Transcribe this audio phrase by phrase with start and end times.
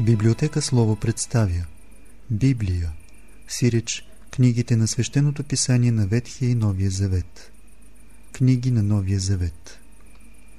[0.00, 1.66] Библиотека Слово представя
[2.30, 2.92] Библия,
[3.48, 7.52] сиреч книгите на свещеното писание на Ветхия и Новия Завет.
[8.32, 9.78] Книги на Новия Завет.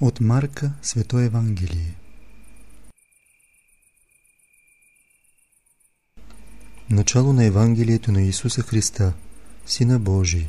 [0.02, 1.96] От Марка Свето Евангелие.
[6.90, 9.14] Начало на Евангелието на Исуса Христа,
[9.66, 10.48] Сина Божий.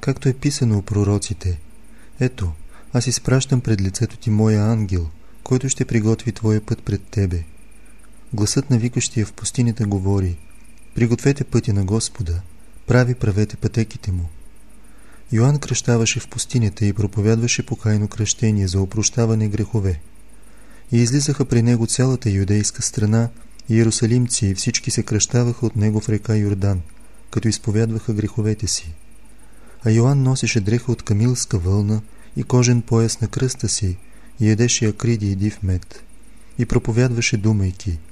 [0.00, 1.60] Както е писано у пророците,
[2.20, 2.52] ето,
[2.92, 5.10] аз изпращам пред лицето ти моя ангел,
[5.42, 7.44] който ще приготви твоя път пред тебе–
[8.32, 10.36] Гласът на викащия в пустинята говори
[10.94, 12.40] Пригответе пътя на Господа,
[12.86, 14.28] прави правете пътеките му.
[15.32, 20.00] Йоанн кръщаваше в пустинята и проповядваше покайно кръщение за опрощаване грехове.
[20.92, 23.28] И излизаха при него цялата юдейска страна,
[23.68, 26.80] иерусалимци и всички се кръщаваха от него в река Йордан,
[27.30, 28.94] като изповядваха греховете си.
[29.84, 32.00] А Йоанн носеше дреха от камилска вълна
[32.36, 33.96] и кожен пояс на кръста си
[34.40, 36.02] и едеше акриди и див мед.
[36.58, 37.98] И проповядваше думайки–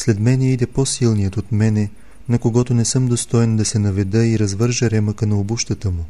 [0.00, 1.90] след мене иде по-силният от мене,
[2.28, 6.04] на когото не съм достоен да се наведа и развържа ремъка на обущата му.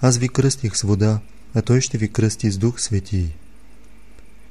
[0.00, 1.20] Аз ви кръстих с вода,
[1.54, 3.26] а той ще ви кръсти с дух светий.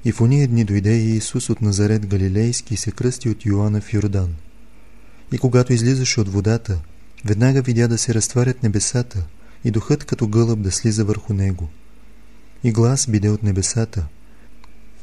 [0.06, 3.82] И в уния дни дойде и Исус от Назарет Галилейски и се кръсти от Йоанна
[3.82, 4.30] в Йордан.
[5.32, 6.80] И когато излизаше от водата,
[7.26, 9.24] веднага видя да се разтварят небесата
[9.64, 11.70] и духът като гълъб да слиза върху него.
[12.64, 14.06] И глас биде от небесата.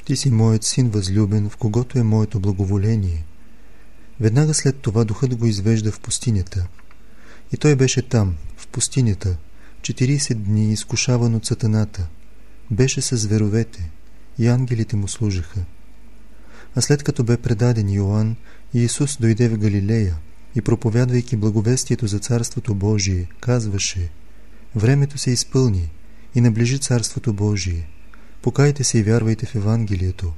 [0.05, 3.25] Ти си моят син възлюбен, в когото е моето благоволение–
[4.21, 6.67] Веднага след това духът го извежда в пустинята.
[7.53, 9.37] И той беше там, в пустинята,
[9.81, 12.07] 40 дни изкушаван от сатаната.
[12.71, 13.91] Беше с зверовете
[14.39, 15.61] и ангелите му служаха.
[16.75, 18.37] А след като бе предаден Йоанн,
[18.75, 20.17] Иисус дойде в Галилея
[20.55, 24.11] и проповядвайки благовестието за Царството Божие, казваше
[24.75, 25.91] Времето се изпълни
[26.35, 27.89] и наближи Царството Божие.
[28.43, 30.33] Покайте се и вярвайте в Евангелието.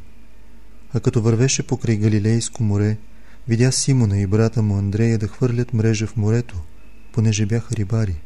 [0.95, 2.97] А като вървеше покрай Галилейско море,
[3.49, 6.57] Видя Симона и брата му Андрея да хвърлят мрежа в морето,
[7.13, 8.17] понеже бяха рибари.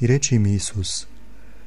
[0.00, 1.06] И рече им Исус,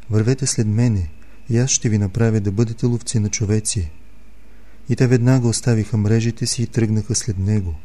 [0.10, 1.10] вървете след мене
[1.50, 3.92] и аз ще ви направя да бъдете ловци на човеци.
[4.90, 7.76] И те веднага оставиха мрежите си и тръгнаха след него.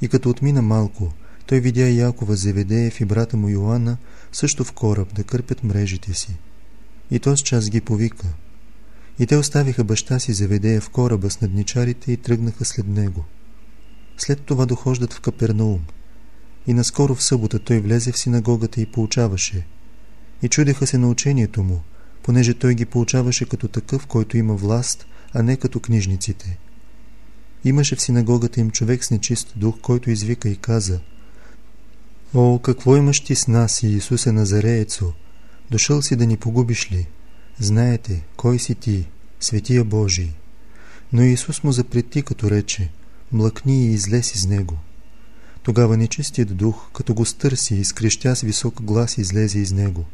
[0.00, 1.12] И като отмина малко,
[1.46, 3.96] той видя Якова Зеведеев и брата му Йоанна
[4.32, 6.36] също в кораб да кърпят мрежите си.
[7.10, 8.26] И то с час ги повика.
[9.18, 13.24] И те оставиха баща си Зеведея в кораба с надничарите и тръгнаха след него.
[14.22, 15.80] След това дохождат в Капернаум.
[16.66, 19.66] И наскоро в събота той влезе в синагогата и получаваше.
[20.42, 21.82] И чудеха се на учението му,
[22.22, 26.58] понеже той ги получаваше като такъв, който има власт, а не като книжниците.
[27.64, 31.00] Имаше в синагогата им човек с нечист дух, който извика и каза
[32.34, 35.12] О, какво имаш ти с нас, Иисусе Назареецо?
[35.70, 37.06] Дошъл си да ни погубиш ли?
[37.58, 39.08] Знаете, кой си ти,
[39.40, 40.30] Светия Божий.
[41.12, 42.90] Но Исус му запрети, като рече
[43.32, 44.78] млъкни и излез из него.
[45.62, 50.04] Тогава нечистият дух, като го стърси и скрещя с висок глас, излезе из него.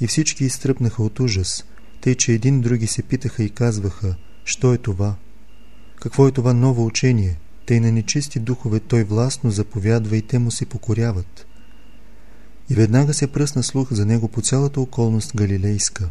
[0.00, 1.64] И всички изтръпнаха от ужас,
[2.00, 4.14] тъй че един други се питаха и казваха,
[4.44, 5.14] що е това?
[5.96, 7.38] Какво е това ново учение?
[7.66, 11.46] Тъй на нечисти духове той властно заповядва и те му се покоряват.
[12.70, 16.10] И веднага се пръсна слух за него по цялата околност галилейска.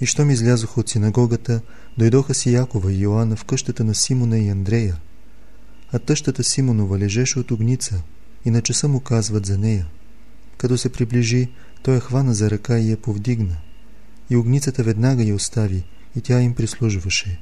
[0.00, 1.60] И щом излязоха от синагогата,
[1.98, 4.96] дойдоха си Якова и Йоанна в къщата на Симона и Андрея,
[5.94, 8.02] а тъщата Симонова лежеше от огница
[8.44, 9.86] и на часа му казват за нея.
[10.56, 11.48] Като се приближи,
[11.82, 13.56] той я хвана за ръка и я повдигна.
[14.30, 15.84] И огницата веднага я остави
[16.16, 17.40] и тя им прислужваше.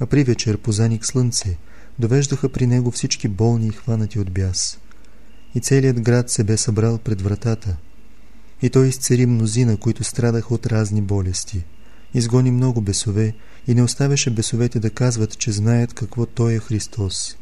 [0.00, 1.56] А при вечер, по заник слънце,
[1.98, 4.78] довеждаха при него всички болни и хванати от бяс.
[5.54, 7.76] И целият град се бе събрал пред вратата.
[8.62, 11.64] И той изцери мнозина, които страдаха от разни болести.
[12.14, 13.34] Изгони много бесове
[13.66, 17.36] и не оставяше бесовете да казват, че знаят какво той е Христос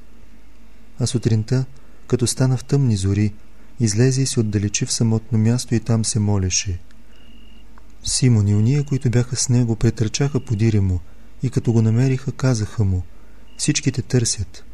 [1.01, 1.65] а сутринта,
[2.07, 3.33] като стана в тъмни зори,
[3.81, 6.79] излезе и се отдалечи в самотно място и там се молеше.
[8.05, 11.01] Симон и уния, които бяха с него, претърчаха подире му
[11.43, 13.03] и като го намериха, казаха му
[13.57, 14.65] «Всички те търсят».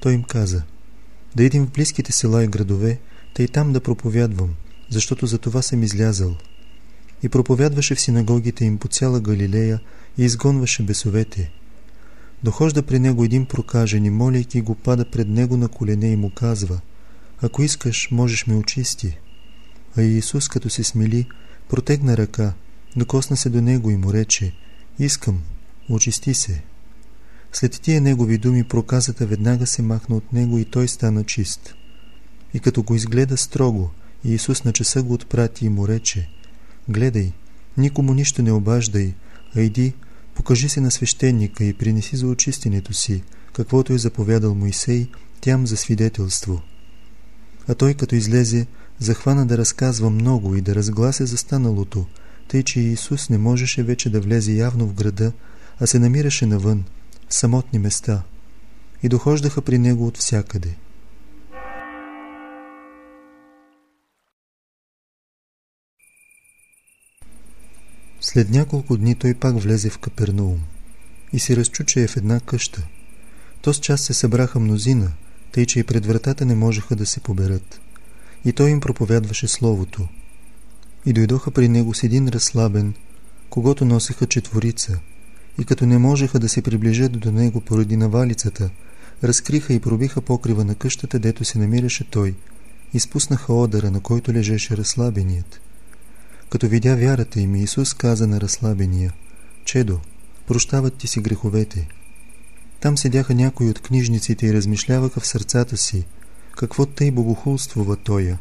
[0.00, 0.62] Той им каза
[1.36, 3.00] «Да идем в близките села и градове,
[3.38, 4.54] и там да проповядвам,
[4.90, 6.36] защото за това съм излязал».
[7.22, 9.80] И проповядваше в синагогите им по цяла Галилея
[10.18, 11.50] и изгонваше бесовете–
[12.44, 16.30] Дохожда при него един прокажен и молейки го пада пред него на колене и му
[16.30, 16.80] казва
[17.42, 19.18] Ако искаш, можеш ме очисти.
[19.96, 21.26] А Иисус, като се смели,
[21.68, 22.52] протегна ръка,
[22.96, 24.52] докосна се до него и му рече
[24.98, 25.42] Искам,
[25.88, 26.62] очисти се.
[27.52, 31.74] След тия негови думи проказата веднага се махна от него и той стана чист.
[32.54, 33.90] И като го изгледа строго,
[34.24, 36.28] Иисус на часа го отпрати и му рече
[36.88, 37.32] Гледай,
[37.76, 39.14] никому нищо не обаждай,
[39.56, 39.92] а иди,
[40.34, 45.08] Покажи се на свещеника и принеси за очистенето си каквото е заповядал Моисей,
[45.40, 46.62] тям за свидетелство.
[47.68, 48.66] А той като излезе,
[48.98, 52.06] захвана да разказва много и да разглася за станалото,
[52.48, 55.32] тъй че Исус не можеше вече да влезе явно в града,
[55.80, 56.84] а се намираше навън,
[57.28, 58.22] в самотни места,
[59.02, 60.74] и дохождаха при него от всякъде.
[68.24, 70.60] След няколко дни той пак влезе в Капернаум
[71.32, 72.86] и се разчу, че е в една къща.
[73.62, 75.12] То час се събраха мнозина,
[75.52, 77.80] тъй че и пред вратата не можеха да се поберат.
[78.44, 80.08] И той им проповядваше Словото.
[81.06, 82.94] И дойдоха при него с един разслабен,
[83.50, 84.98] когато носеха четворица,
[85.60, 88.70] и като не можеха да се приближат до него поради навалицата,
[89.24, 92.34] разкриха и пробиха покрива на къщата, дето се намираше той,
[92.94, 95.60] и спуснаха одъра, на който лежеше разслабеният.
[96.52, 99.12] Като видя вярата им, Исус каза на разслабения,
[99.64, 100.00] «Чедо,
[100.46, 101.88] прощават ти си греховете».
[102.80, 106.04] Там седяха някои от книжниците и размишляваха в сърцата си,
[106.56, 108.38] какво тъй богохулствува Тоя.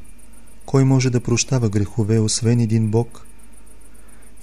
[0.66, 3.26] Кой може да прощава грехове, освен един Бог?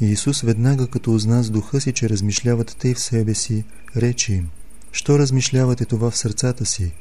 [0.01, 3.65] И Исус веднага, като узна с духа си, че размишляват тъй в себе си,
[3.97, 4.49] рече им,
[4.93, 6.93] «Що размишлявате това в сърцата си?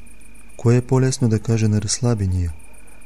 [0.56, 2.52] Кое е по-лесно да кажа на разслабения?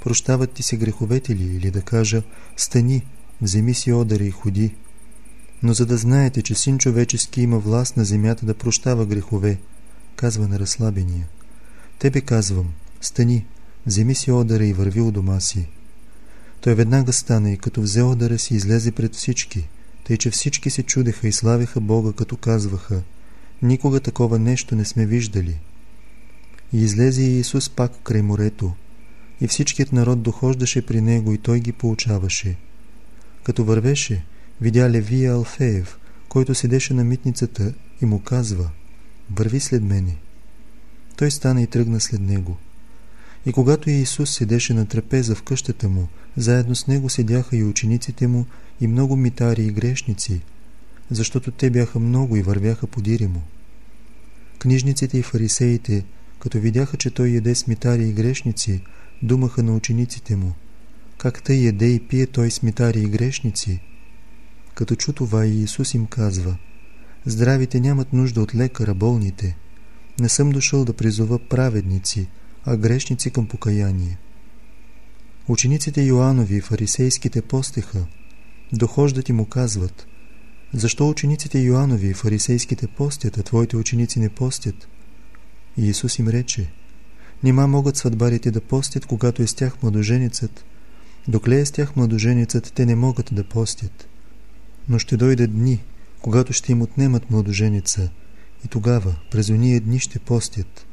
[0.01, 1.45] Прощават ти се греховете ли?
[1.45, 2.23] Или да кажа,
[2.57, 3.03] стани,
[3.43, 4.75] вземи си одъра и ходи.
[5.63, 9.59] Но за да знаете, че син човечески има власт на земята да прощава грехове,
[10.17, 11.29] казва на разслабения.
[11.99, 13.47] Тебе казвам, стани,
[13.87, 15.69] вземи си одъра и върви у дома си.
[16.61, 19.69] Той веднага стана и като взе одъра си излезе пред всички,
[20.05, 23.03] тъй че всички се чудеха и славяха Бога, като казваха,
[23.63, 25.59] никога такова нещо не сме виждали.
[26.73, 28.73] И излезе и Исус пак край морето,
[29.41, 32.57] и всичкият народ дохождаше при него и той ги получаваше.
[33.43, 34.25] Като вървеше,
[34.61, 35.99] видя Левия Алфеев,
[36.29, 38.71] който седеше на митницата и му казва
[39.31, 40.17] «Върви след мене».
[41.17, 42.57] Той стана и тръгна след него.
[43.47, 48.27] И когато Иисус седеше на трапеза в къщата му, заедно с него седяха и учениците
[48.27, 48.47] му
[48.81, 50.41] и много митари и грешници,
[51.11, 53.43] защото те бяха много и вървяха подири му.
[54.59, 56.05] Книжниците и фарисеите,
[56.39, 58.83] като видяха, че той яде с митари и грешници,
[59.23, 60.53] думаха на учениците му–
[61.23, 63.81] как тъй еде и пие той смитари и грешници.
[64.75, 66.57] Като чу това Иисус им казва,
[67.27, 69.57] здравите нямат нужда от лекара, болните.
[70.21, 72.29] Не съм дошъл да призова праведници,
[72.65, 74.19] а грешници към покаяние.
[75.49, 78.07] Учениците Йоанови и фарисейските постеха,
[78.73, 80.07] дохождат и му казват,
[80.73, 84.89] защо учениците Йоанови и фарисейските постят, а твоите ученици не постят?
[85.77, 86.73] И Исус им рече,
[87.43, 90.65] Нима могат сватбарите да постят, когато е с тях младоженицът,
[91.29, 94.09] Докле е с тях младоженицът, те не могат да постят.
[94.89, 95.83] Но ще дойде дни,
[96.23, 98.11] когато ще им отнемат младоженица
[98.65, 100.87] и тогава, през уния дни ще постят.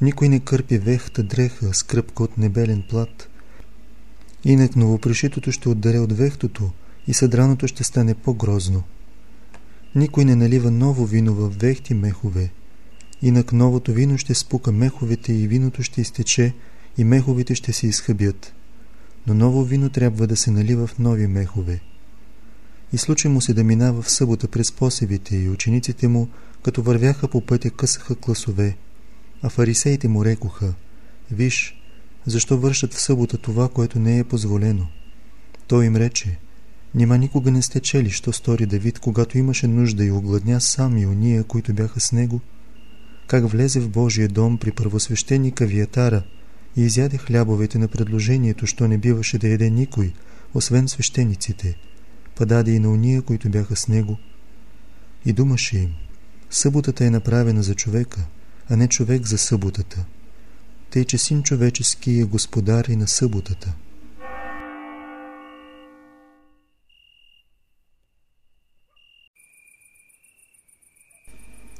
[0.00, 3.28] Никой не кърпи вехта дреха с кръпка от небелен плат.
[4.44, 6.70] Инак новопришитото ще отдаре от вехтото
[7.06, 8.82] и съдраното ще стане по-грозно.
[9.94, 12.50] Никой не налива ново вино в вехти мехове.
[13.22, 16.54] Инак новото вино ще спука меховете и виното ще изтече
[16.98, 18.54] и меховете ще се изхъбят
[19.26, 21.80] но ново вино трябва да се налива в нови мехове.
[22.92, 26.28] И случай му се да минава в събота през посевите и учениците му,
[26.62, 28.76] като вървяха по пътя, късаха класове,
[29.42, 30.74] а фарисеите му рекоха,
[31.30, 31.82] «Виж,
[32.26, 34.86] защо вършат в събота това, което не е позволено?»
[35.66, 36.38] Той им рече,
[36.94, 41.06] «Нима никога не сте чели, що стори Давид, когато имаше нужда и огладня сам и
[41.06, 42.40] уния, които бяха с него?
[43.26, 46.22] Как влезе в Божия дом при първосвещеника Виятара–
[46.76, 50.12] и изяде хлябовете на предложението, що не биваше да яде никой,
[50.54, 51.76] освен свещениците,
[52.34, 54.18] па даде и на уния, които бяха с него.
[55.24, 55.94] И думаше им,
[56.50, 58.26] съботата е направена за човека,
[58.70, 60.04] а не човек за съботата,
[60.90, 63.72] тъй че син човечески е господар и на съботата.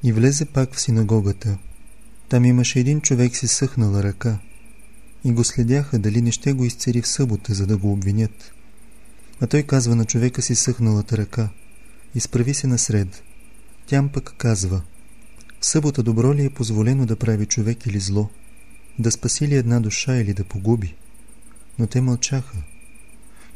[0.03, 1.59] И влезе пак в синагогата.
[2.29, 4.39] Там имаше един човек си съхнала ръка–
[5.25, 8.53] и го следяха дали не ще го изцери в събота, за да го обвинят.
[9.41, 11.49] А той казва на човека си съхналата ръка,
[12.15, 13.23] изправи се насред.
[13.87, 14.83] Тям пък казва,
[15.61, 18.29] в събота добро ли е позволено да прави човек или зло,
[18.99, 20.95] да спаси ли една душа или да погуби?
[21.79, 22.57] Но те мълчаха.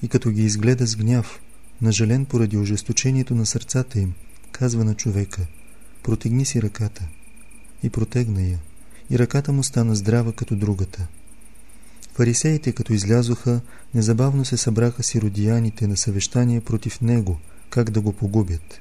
[0.02, 1.40] И като ги изгледа с гняв,
[1.82, 4.14] нажален поради ожесточението на сърцата им,
[4.52, 5.46] казва на човека,
[6.02, 7.08] протегни си ръката.
[7.82, 8.58] И протегна я,
[9.10, 11.06] и ръката му стана здрава като другата.
[12.18, 13.60] Фарисеите, като излязоха,
[13.94, 17.38] незабавно се събраха сиродияните на съвещание против него,
[17.70, 18.80] как да го погубят.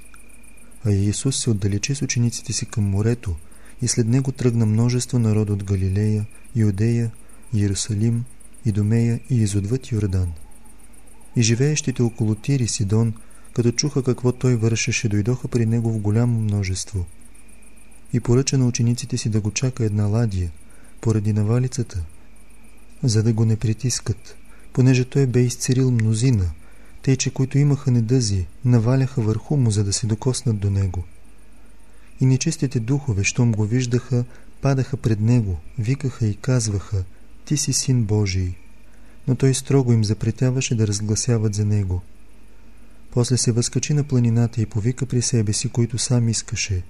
[0.86, 3.36] А Иисус се отдалечи с учениците си към морето
[3.82, 6.26] и след него тръгна множество народ от Галилея,
[6.56, 7.12] Иудея,
[7.54, 8.24] Иерусалим,
[8.66, 10.32] Идомея и изотвъд Йордан.
[11.36, 13.14] И живеещите около Тир и Сидон,
[13.54, 17.06] като чуха какво той вършеше, дойдоха при него в голямо множество.
[18.14, 20.52] И поръча на учениците си да го чака една ладия,
[21.02, 22.04] поради навалицата,
[23.04, 24.36] за да го не притискат,
[24.74, 26.52] понеже той бе изцерил мнозина,
[27.02, 31.04] тъй че които имаха недъзи, наваляха върху му, за да се докоснат до него.
[32.22, 34.26] И нечистите духове, щом го виждаха,
[34.62, 37.04] падаха пред него, викаха и казваха,
[37.46, 38.54] «Ти си син Божий».
[39.28, 42.02] Но той строго им запретяваше да разгласяват за него.
[43.12, 46.84] После се възкачи на планината и повика при себе си, които сам искаше,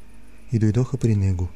[0.52, 1.48] и дойдоха при него.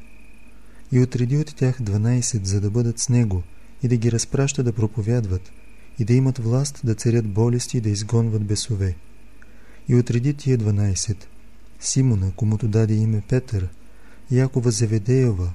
[0.91, 3.43] И отреди от тях 12, за да бъдат с него,
[3.83, 5.51] и да ги разпраща да проповядват,
[6.00, 8.95] и да имат власт да царят болести и да изгонват бесове.
[9.88, 11.17] И отреди тия 12,
[11.79, 13.69] Симона, комуто даде име Петър,
[14.31, 15.53] Якова Заведеева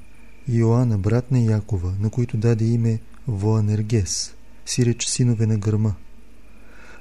[0.48, 4.34] и Йоанна, брат на Якова, на които даде име Воанергес,
[4.66, 5.94] сиреч синове на гърма,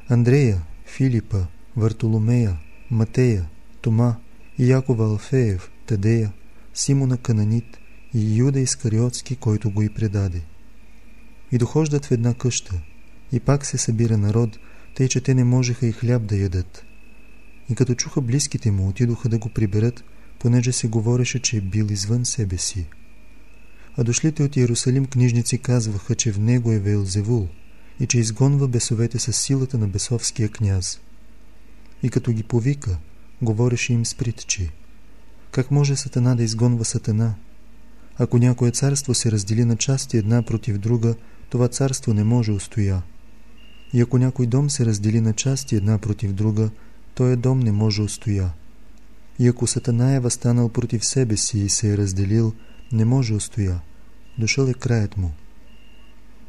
[0.10, 2.58] Андрея, Филипа, Вартоломея,
[2.92, 3.50] Матея,
[3.82, 4.16] Тома
[4.58, 6.34] и Якова Алфеев, Тадея,
[6.74, 7.78] Симона Кананит
[8.14, 10.42] и Юда Искариотски, който го и предаде.
[11.52, 12.74] И дохождат в една къща,
[13.32, 14.60] и пак се събира народ,
[14.96, 16.86] тъй че те не можеха и хляб да ядат.
[17.70, 20.04] И като чуха близките му, отидоха да го приберат,
[20.40, 22.86] понеже се говореше, че е бил извън себе си.
[23.98, 27.48] А дошлите от Иерусалим книжници казваха, че в него е Вейлзевул
[28.00, 31.00] и че изгонва бесовете с силата на бесовския княз.
[32.04, 32.98] И като ги повика,
[33.42, 34.72] говореше им с притчи.
[35.52, 37.36] Как може сатана да изгонва сатана?
[38.18, 41.16] Ако някое царство се раздели на части една против друга,
[41.56, 43.02] това царство не може устоя.
[43.94, 46.70] И ако някой дом се раздели на части една против друга,
[47.14, 48.52] този дом не може устоя.
[49.40, 52.54] И ако Сатана е възстанал против себе си и се е разделил,
[52.92, 53.82] не може устоя.
[54.38, 55.32] Дошъл е краят му.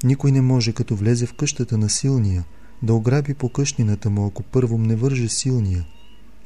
[0.04, 2.44] Никой не може, като влезе в къщата на силния,
[2.82, 5.86] да ограби по къщнината му, ако първо не върже силния,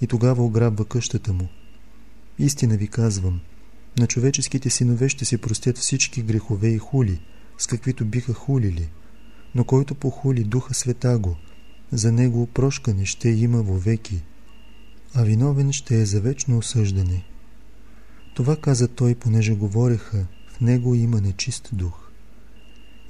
[0.01, 1.49] и тогава ограбва къщата му.
[2.39, 3.41] Истина ви казвам,
[3.99, 7.21] на човеческите синове ще се простят всички грехове и хули,
[7.61, 8.91] с каквито биха хулили,
[9.55, 11.37] но който похули Духа Святаго,
[11.93, 14.23] за него прошкане ще има вовеки,
[15.15, 17.25] а виновен ще е за вечно осъждане.
[18.35, 22.11] Това каза той, понеже говореха, в него има нечист дух.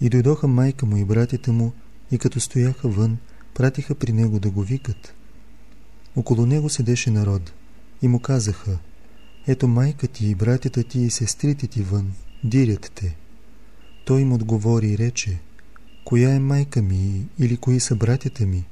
[0.00, 1.72] И дойдоха майка му и братята му,
[2.10, 3.18] и като стояха вън,
[3.54, 5.14] пратиха при него да го викат.
[6.16, 7.52] Около него седеше народ,
[8.02, 8.78] и му казаха,
[9.46, 12.12] ето майка ти и братята ти и сестрите ти вън,
[12.44, 13.19] дирят те.
[14.04, 15.40] Той им отговори и рече,
[16.04, 18.64] коя е майка ми или кои са братята ми?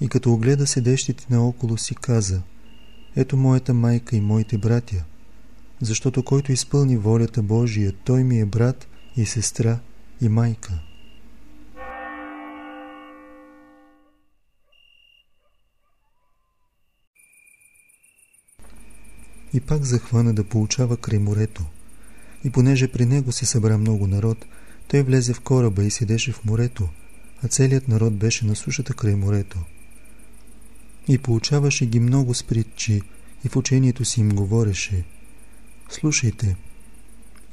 [0.00, 2.42] И като огледа седещите наоколо си каза,
[3.16, 5.04] ето моята майка и моите братя,
[5.80, 9.78] защото който изпълни волята Божия, той ми е брат и сестра
[10.20, 10.80] и майка.
[19.52, 21.64] И пак захвана да получава край морето.
[22.44, 24.46] И понеже при него се събра много народ,
[24.88, 26.88] той влезе в кораба и седеше в морето,
[27.42, 29.58] а целият народ беше на сушата край морето.
[31.08, 33.02] И получаваше ги много спритчи
[33.44, 35.04] и в учението си им говореше.
[35.90, 36.56] Слушайте,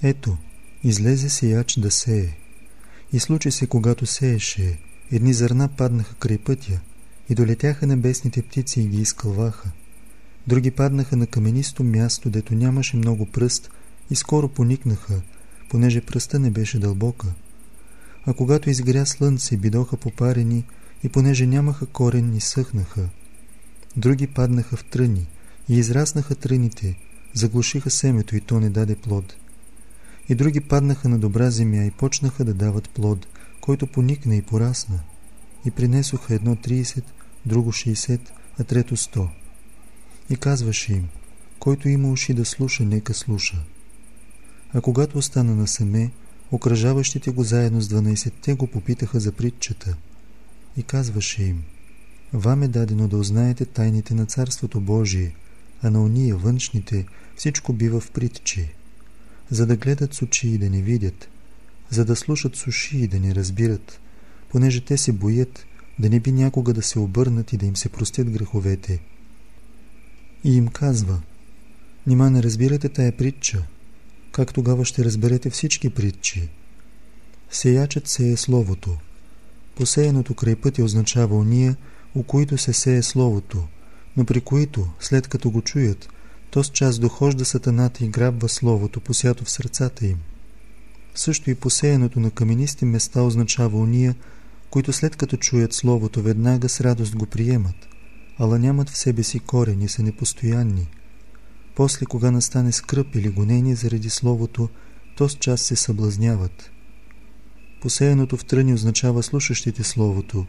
[0.04, 0.38] ето,
[0.84, 2.38] излезе сеяч да сее.
[3.14, 4.80] И случи се, когато сееше,
[5.12, 6.80] едни зърна паднаха край пътя
[7.30, 9.72] и долетяха небесните птици и ги изкълваха.
[10.48, 13.72] Други паднаха на каменисто място, дето нямаше много пръст
[14.12, 15.22] и скоро поникнаха,
[15.70, 17.28] понеже пръста не беше дълбока.
[18.26, 20.66] А когато изгря слънце, бидоха попарени
[21.04, 23.10] и понеже нямаха корен, ни съхнаха.
[23.98, 25.28] Други паднаха в тръни
[25.70, 26.98] и израснаха тръните,
[27.34, 29.36] заглушиха семето и то не даде плод.
[30.30, 33.28] И други паднаха на добра земя и почнаха да дават плод,
[33.62, 35.00] който поникна и порасна.
[35.66, 37.04] И принесоха едно 30,
[37.46, 38.20] друго 60,
[38.60, 39.28] а трето 100.
[40.30, 41.10] И казваше им,
[41.60, 43.64] който има уши да слуша, нека слуша.
[44.74, 46.12] А когато остана на семе,
[46.52, 49.96] окръжаващите го заедно с 12-те го попитаха за притчата.
[50.78, 51.64] И казваше им,
[52.34, 55.36] вам е дадено да узнаете тайните на Царството Божие,
[55.82, 58.70] а на уния външните всичко бива в притчи,
[59.50, 61.30] за да гледат с очи и да не видят,
[61.90, 64.00] за да слушат с уши и да не разбират,
[64.50, 65.66] понеже те се боят
[66.00, 69.00] да не би някога да се обърнат и да им се простят греховете.
[70.44, 71.22] И им казва,
[72.08, 73.64] нима не разбирате тая притча,
[74.32, 76.50] как тогава ще разберете всички притчи?
[77.50, 78.98] Сеячът се е Словото.
[79.76, 81.76] Посеяното край пътя означава уния,
[82.16, 83.68] у които се сее Словото,
[84.18, 86.10] но при които, след като го чуят,
[86.52, 90.18] то с час дохожда сатаната и грабва словото, посято в сърцата им.
[91.16, 94.16] Също и посеяното на каменисти места означава уния,
[94.70, 97.76] които след като чуят словото, веднага с радост го приемат,
[98.38, 100.88] ала нямат в себе си корени, са непостоянни.
[101.82, 104.70] После, кога настане скръп или гонение заради словото,
[105.16, 106.72] то с час се съблазняват.
[107.82, 110.46] Посеяното в тръни означава слушащите словото,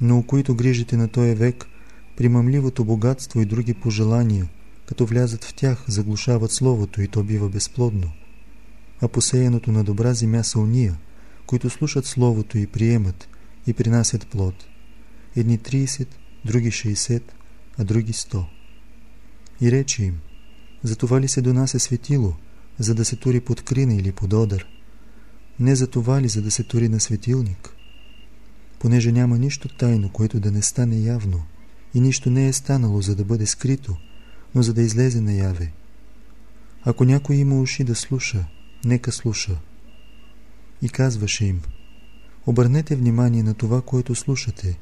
[0.00, 1.66] но у които грижите на този век,
[2.16, 4.48] примамливото богатство и други пожелания,
[4.86, 8.12] като влязат в тях, заглушават словото и то бива безплодно.
[9.00, 10.98] А посеяното на добра земя са уния,
[11.46, 13.28] които слушат словото и приемат
[13.66, 14.54] и принасят плод.
[15.36, 16.08] Едни 30,
[16.44, 17.22] други 60,
[17.78, 18.44] а други 100.
[19.60, 20.20] И речи им,
[20.86, 22.32] за това ли се донася светило,
[22.78, 24.66] за да се тури под крина или под одър?
[25.60, 27.70] Не за това ли, за да се тури на светилник?
[28.78, 31.42] Понеже няма нищо тайно, което да не стане явно,
[31.94, 33.96] и нищо не е станало, за да бъде скрито,
[34.54, 35.72] но за да излезе наяве.
[36.84, 38.46] Ако някой има уши да слуша,
[38.84, 39.56] нека слуша.
[40.82, 41.60] И казваше им,
[42.46, 44.78] обърнете внимание на това, което слушате.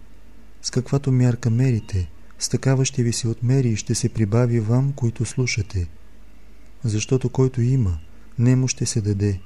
[0.63, 2.11] С каквато мярка мерите,
[2.45, 5.89] с такава ще ви се отмери и ще се прибави вам, които слушате.
[6.85, 7.99] Защото който има,
[8.39, 9.41] нему ще се даде,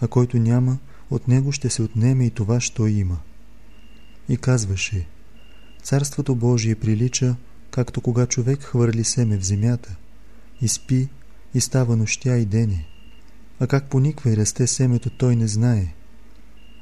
[0.00, 0.78] а който няма,
[1.10, 3.18] от него ще се отнеме и това, що има.
[4.28, 5.06] И казваше,
[5.82, 7.36] Царството Божие прилича,
[7.70, 9.96] както кога човек хвърли семе в земята,
[10.60, 11.08] и спи,
[11.54, 12.86] и става нощя и дене.
[13.60, 15.94] А как пониква и расте семето, той не знае.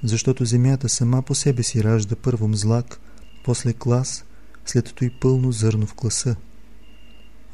[0.02, 3.00] Защото земята сама по себе си ражда първо мзлак,
[3.44, 4.25] после клас,
[4.66, 6.37] след и пълно зърно в класа.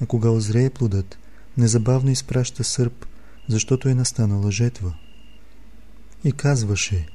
[0.02, 1.18] А кога озрее плодът,
[1.58, 3.06] незабавно изпраща сърп,
[3.48, 4.94] защото е настанала жетва.
[6.24, 7.06] И казваше,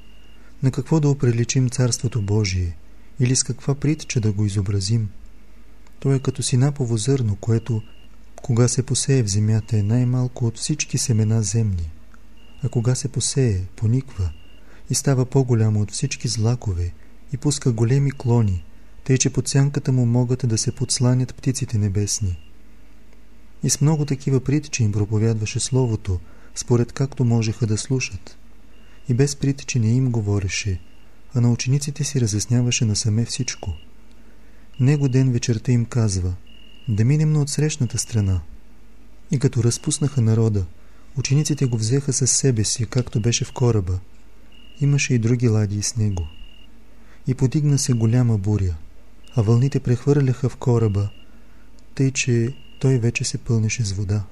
[0.63, 2.77] на какво да оприличим Царството Божие
[3.19, 5.09] или с каква притча да го изобразим?
[5.99, 7.81] То е като синапово зърно, което,
[8.35, 11.91] кога се посее в земята, е най-малко от всички семена земни.
[12.63, 14.31] А кога се посее, пониква
[14.89, 16.93] и става по-голямо от всички злакове
[17.33, 18.64] и пуска големи клони,
[19.05, 22.37] тъй че под сянката му могат да се подсланят птиците небесни.
[23.63, 26.19] И с много такива притчи им проповядваше Словото,
[26.55, 28.37] според както можеха да слушат.
[29.09, 30.81] И без притчи не им говореше,
[31.33, 33.73] а на учениците си разясняваше насаме всичко.
[34.79, 36.33] Него ден вечерта им казва,
[36.87, 38.41] да минем на отсрещната страна.
[39.31, 40.65] И като разпуснаха народа,
[41.17, 43.99] учениците го взеха със себе си, както беше в кораба.
[44.81, 46.27] Имаше и други ладии с него.
[47.27, 48.75] И подигна се голяма буря
[49.35, 51.09] а вълните прехвърляха в кораба,
[51.95, 54.23] тъй че той вече се пълнеше с вода.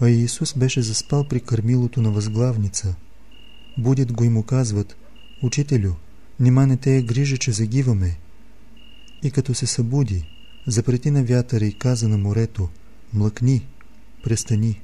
[0.00, 2.94] А Иисус беше заспал при кърмилото на възглавница.
[3.78, 4.96] Будят го и му казват,
[5.42, 5.92] «Учителю,
[6.40, 8.16] нима не те е грижа, че загиваме».
[9.22, 10.28] И като се събуди,
[10.66, 12.68] запрети на вятъра и каза на морето,
[13.12, 13.66] «Млъкни,
[14.24, 14.80] престани».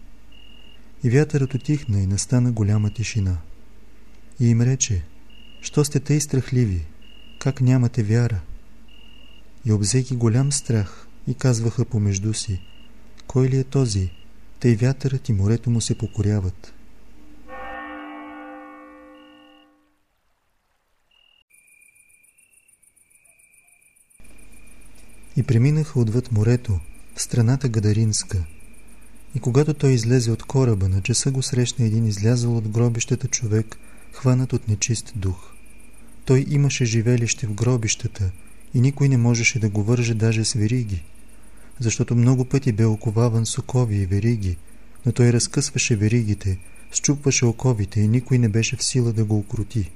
[1.04, 3.36] И вятърът отихна и настана голяма тишина.
[4.40, 5.04] И им рече,
[5.60, 6.86] «Що сте тъй страхливи?
[7.38, 8.40] Как нямате вяра?»
[9.64, 12.61] И обзеки голям страх и казваха помежду си,
[13.27, 14.11] кой ли е този,
[14.61, 16.73] тъй вятърът и морето му се покоряват.
[25.37, 26.81] И преминаха отвъд морето,
[27.16, 28.44] в страната Гадаринска.
[29.35, 33.77] И когато той излезе от кораба, на часа го срещна един излязъл от гробищата човек,
[34.12, 35.53] хванат от нечист дух.
[36.25, 38.31] Той имаше живелище в гробищата,
[38.74, 41.02] и никой не можеше да го върже даже с вериги,
[41.80, 44.56] защото много пъти бе оковаван с окови и вериги,
[45.06, 46.59] но той разкъсваше веригите,
[46.92, 49.90] счупваше оковите и никой не беше в сила да го окрути.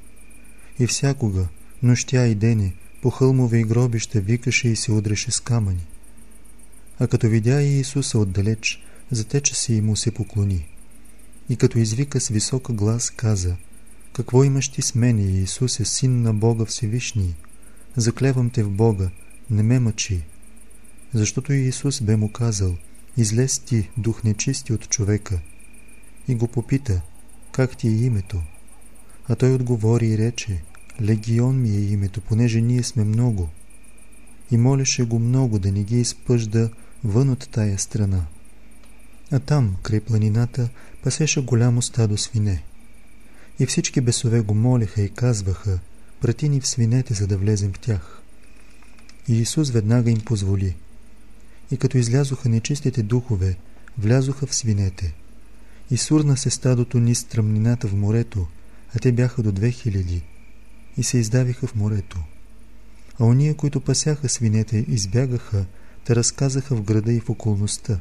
[0.78, 1.48] И всякога,
[1.82, 5.86] нощя и дене, по хълмове и гробища викаше и се удреше с камъни.
[6.98, 10.66] А като видя и Исуса отдалеч, затече се и му се поклони.
[11.48, 13.56] И като извика с висока глас, каза,
[14.12, 17.34] «Какво имаш ти с мене, Иисусе, син на Бога Всевишний?»
[17.96, 19.10] Заклевам те в Бога,
[19.50, 20.22] не ме мъчи.
[21.14, 22.76] Защото и Исус бе му казал,
[23.16, 25.40] излез ти, дух нечисти от човека.
[26.28, 27.00] И го попита,
[27.52, 28.42] как ти е името?
[29.28, 30.62] А той отговори и рече,
[31.02, 33.48] легион ми е името, понеже ние сме много.
[34.50, 36.70] И молеше го много да не ги изпъжда
[37.04, 38.26] вън от тая страна.
[39.30, 40.68] А там, край планината,
[41.02, 42.62] пасеше голямо стадо свине.
[43.58, 45.78] И всички бесове го молеха и казваха,
[46.24, 48.22] прати ни в свинете, за да влезем в тях.
[49.28, 50.76] И Исус веднага им позволи.
[51.70, 53.56] И като излязоха нечистите духове,
[53.98, 55.14] влязоха в свинете.
[55.90, 58.46] И сурна се стадото ни стръмнината в морето,
[58.94, 60.22] а те бяха до две хиляди,
[60.96, 62.18] и се издавиха в морето.
[63.20, 65.64] А ония, които пасяха свинете, избягаха,
[66.04, 68.00] те разказаха в града и в околността.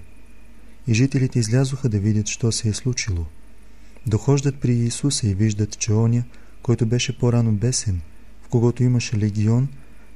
[0.88, 3.26] и жителите излязоха да видят, що се е случило.
[4.08, 6.24] Дохождат при Иисуса и виждат, че оня,
[6.62, 8.02] който беше по-рано бесен,
[8.54, 9.68] в когото имаше легион,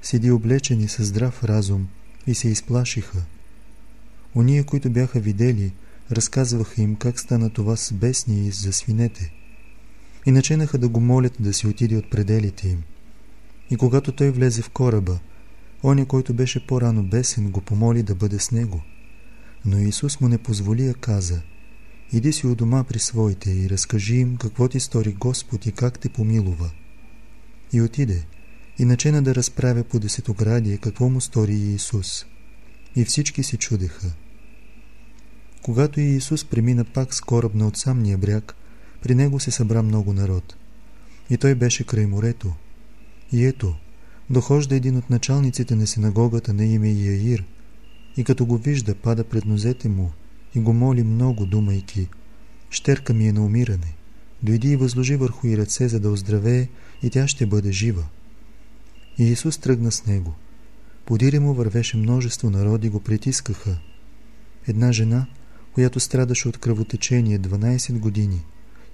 [0.02, 1.88] седи облечени със здрав разум
[2.28, 3.23] и се изплашиха.
[4.36, 5.73] Ония, които бяха видели,
[6.12, 9.34] разказваха им как стана това с бесни и за свинете.
[10.26, 12.84] И начинаха да го молят да си отиде от пределите им.
[13.71, 15.19] И когато той влезе в кораба,
[15.84, 18.82] оня, който беше по-рано бесен, го помоли да бъде с него.
[19.65, 21.41] Но Исус му не позволи, а каза,
[22.13, 26.00] Иди си у дома при своите и разкажи им какво ти стори Господ и как
[26.00, 26.71] те помилува.
[27.74, 28.26] И отиде,
[28.80, 32.26] и начина да разправя по десетоградие какво му стори Иисус.
[32.96, 34.12] И всички си чудеха.
[35.62, 38.56] Когато Иисус премина пак с кораб на от самния бряг,
[39.02, 40.56] при него се събра много народ.
[41.30, 42.54] И той беше край морето.
[43.32, 43.76] И ето,
[44.30, 47.46] дохожда един от началниците на синагогата на име Яир,
[48.18, 50.12] и като го вижда, пада пред нозете му
[50.56, 52.08] и го моли много, думайки,
[52.70, 53.96] «Щерка ми е на умиране.
[54.44, 56.68] Дойди и възложи върху и ръце, за да оздравее,
[57.04, 58.04] и тя ще бъде жива».
[59.18, 60.36] И Исус тръгна с него.
[61.06, 63.78] Подире му вървеше множество народи, го притискаха.
[64.68, 65.26] Една жена,
[65.74, 68.42] която страдаше от кръвотечение 12 години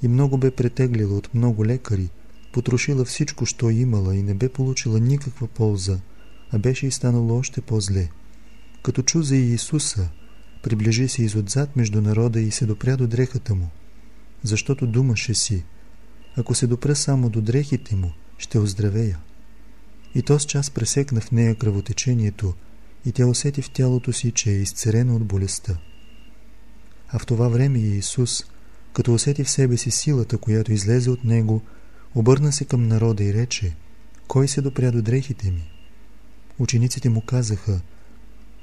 [0.02, 2.10] и много бе претеглила от много лекари,
[2.52, 6.00] потрошила всичко, що имала и не бе получила никаква полза,
[6.52, 8.10] а беше и станало още по-зле.
[8.84, 10.10] Като чу за Иисуса,
[10.64, 13.70] приближи се изотзад между народа и се допря до дрехата му,
[14.44, 15.64] защото думаше си,
[16.38, 19.20] ако се допра само до дрехите му, ще оздравея.
[20.16, 22.54] И то с час пресекна в нея кръвотечението
[23.06, 25.78] и тя усети в тялото си, че е изцерена от болестта.
[27.10, 28.46] А в това време Иисус,
[28.94, 31.62] като усети в себе си силата, която излезе от Него,
[32.16, 33.76] обърна се към народа и рече,
[34.28, 35.72] «Кой се допря до дрехите ми?»
[36.60, 37.82] Учениците му казаха,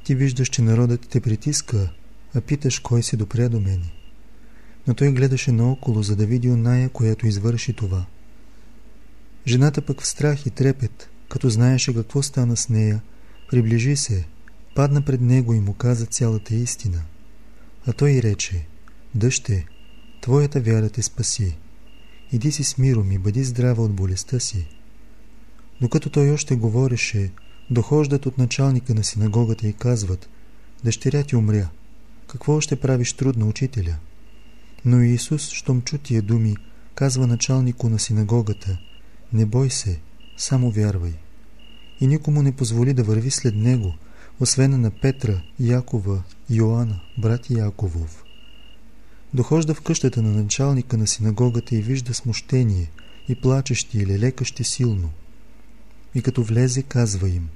[0.05, 1.93] «Ти виждаш, че народът те притиска,
[2.35, 4.00] а питаш, кой се допря до мене?»
[4.87, 8.07] Но той гледаше наоколо, за да види оная, която извърши това.
[9.47, 13.03] Жената пък в страх и трепет, като знаеше какво стана с нея,
[13.51, 14.25] приближи се,
[14.75, 17.03] падна пред него и му каза цялата истина.
[17.87, 18.67] А той рече,
[19.15, 19.67] Дъще,
[20.21, 21.57] твоята вяра те спаси.
[22.33, 24.67] Иди си с миром и бъди здрава от болестта си.
[25.81, 27.33] Докато той още говореше,
[27.71, 30.29] дохождат от началника на синагогата и казват,
[30.85, 31.69] Дъщеря ти умря.
[32.27, 33.97] Какво още правиш трудно учителя?
[34.85, 36.57] Но Иисус, щом чу тия думи,
[36.95, 38.79] казва началнику на синагогата,
[39.33, 40.01] Не бой се,
[40.37, 41.15] само вярвай.
[42.01, 43.95] И никому не позволи да върви след него,
[44.41, 48.25] освен на Петра, Якова, Йоанна, брат Яковов.
[49.35, 52.91] Дохожда в къщата на началника на синагогата и вижда смущение
[53.29, 55.11] и плачещи или лекащи силно.
[56.15, 57.49] И като влезе, казва им,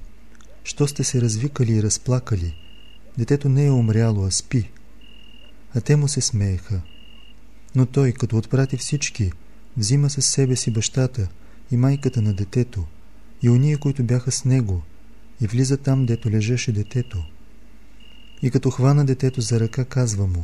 [0.63, 2.55] «Що сте се развикали и разплакали?
[3.17, 4.71] Детето не е умряло, а спи».
[5.75, 6.81] А те му се смееха.
[7.75, 9.31] Но той, като отпрати всички,
[9.77, 11.27] взима със себе си бащата
[11.71, 12.85] и майката на детето
[13.41, 14.81] и уния, които бяха с него,
[15.41, 17.23] и влиза там, дето лежеше детето.
[18.41, 20.43] И като хвана детето за ръка, казва му,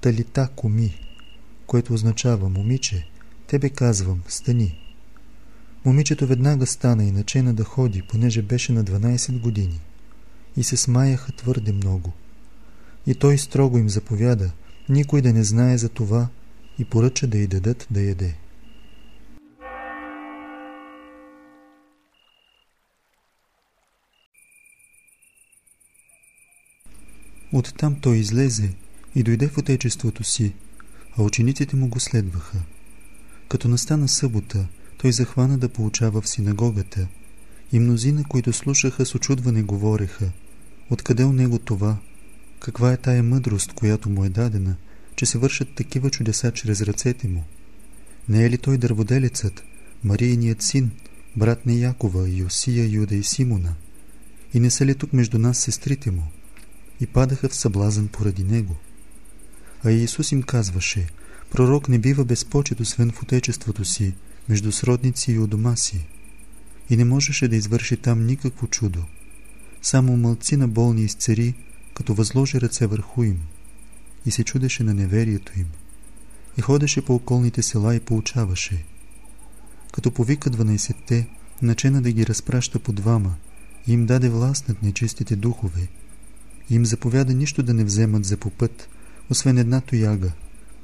[0.00, 1.00] Талита коми,
[1.66, 3.06] което означава, момиче,
[3.46, 4.78] тебе казвам, стани.
[5.84, 9.80] Момичето веднага стана и начена да ходи, понеже беше на 12 години.
[10.56, 12.12] И се смаяха твърде много.
[13.06, 14.50] И той строго им заповяда,
[14.88, 16.28] никой да не знае за това
[16.78, 18.34] и поръча да й дадат да яде.
[27.52, 28.70] Оттам той излезе
[29.14, 30.54] и дойде в отечеството си,
[31.18, 32.58] а учениците му го следваха.
[33.48, 34.66] Като настана събота,
[34.98, 37.08] той захвана да получава в синагогата
[37.72, 40.32] и мнозина, които слушаха с очудване, говореха
[40.90, 41.96] Откъде у него това?
[42.60, 44.76] Каква е тая мъдрост, която му е дадена,
[45.16, 47.44] че се вършат такива чудеса чрез ръцете му?
[48.28, 49.64] Не е ли той дърводелецът,
[50.04, 50.90] Марийният син,
[51.36, 53.74] брат на Якова, Йосия, Юда и Симона?
[54.54, 56.22] И не са ли тук между нас сестрите му?
[57.00, 58.76] и падаха в съблазън поради него.
[59.84, 61.06] А Иисус им казваше,
[61.50, 64.14] пророк не бива без почет, освен в отечеството си,
[64.48, 66.06] между сродници и у дома си.
[66.90, 69.04] И не можеше да извърши там никакво чудо.
[69.82, 71.54] Само мълци на болни изцери,
[71.94, 73.40] като възложи ръце върху им.
[74.26, 75.66] И се чудеше на неверието им.
[76.58, 78.84] И ходеше по околните села и поучаваше.
[79.92, 81.28] Като повика 12-те,
[81.62, 83.34] начена да ги разпраща по двама
[83.86, 85.88] и им даде власт над нечистите духове
[86.70, 88.88] и им заповяда нищо да не вземат за попът,
[89.30, 90.32] освен една тояга,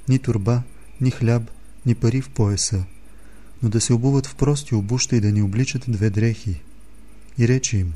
[0.08, 0.62] ни турба,
[1.00, 1.50] ни хляб,
[1.86, 2.84] ни пари в пояса,
[3.62, 6.60] но да се обуват в прости обуща и да ни обличат две дрехи.
[7.38, 7.92] И рече им,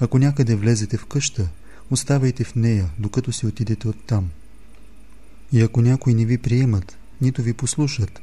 [0.00, 1.48] ако някъде влезете в къща,
[1.90, 4.30] оставайте в нея, докато си отидете оттам.
[5.52, 8.20] И ако някои не ви приемат, нито ви послушат,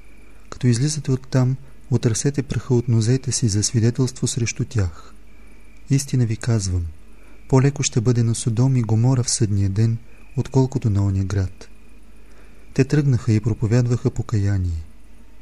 [0.49, 1.55] като излизате оттам,
[1.91, 5.13] отърсете праха от нозете си за свидетелство срещу тях.
[5.89, 6.85] Истина ви казвам,
[7.49, 9.97] по-леко ще бъде на Содом и Гомора в съдния ден,
[10.37, 11.69] отколкото на оня град.
[12.73, 14.83] Те тръгнаха и проповядваха покаяние.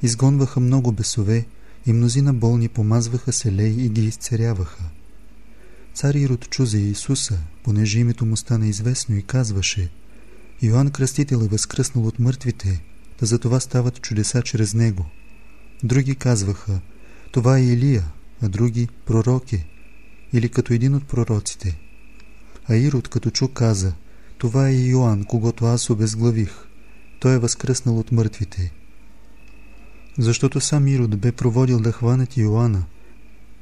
[0.04, 1.46] Изгонваха много бесове
[1.86, 4.84] и мнозина болни помазваха селей и ги изцеряваха.
[5.94, 9.90] Цар Ирод чу за Иисуса, понеже името му стана известно и казваше
[10.64, 12.84] Йоанн Кръстител е възкръснал от мъртвите,
[13.20, 15.06] да за това стават чудеса чрез него.
[15.84, 16.80] Други казваха
[17.32, 18.04] Това е Илия,
[18.42, 19.66] а други пророки,
[20.34, 21.80] или като един от пророците.
[22.70, 23.94] А Ирод като чу каза
[24.38, 26.52] Това е Йоанн, когато аз обезглавих.
[27.20, 28.74] Той е възкръснал от мъртвите.
[30.18, 32.84] Защото сам Ирод бе проводил да хванат Йоанна,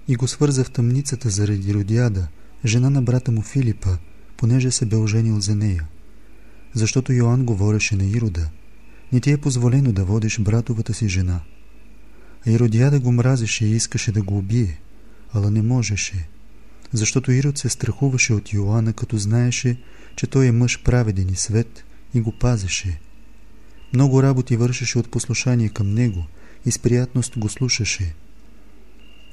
[0.07, 2.27] и го свърза в тъмницата заради Родиада,
[2.65, 3.97] жена на брата му Филипа,
[4.37, 5.87] понеже се бе оженил за нея.
[6.73, 8.49] Защото Йоанн говореше на Ирода,
[9.11, 11.39] не ти е позволено да водиш братовата си жена.
[12.47, 14.81] А Иродиада го мразеше и искаше да го убие,
[15.33, 16.27] ала не можеше,
[16.93, 19.77] защото Ирод се страхуваше от Йоанна, като знаеше,
[20.15, 22.99] че той е мъж праведен и свет и го пазеше.
[23.93, 26.25] Много работи вършеше от послушание към него
[26.65, 28.13] и с приятност го слушаше.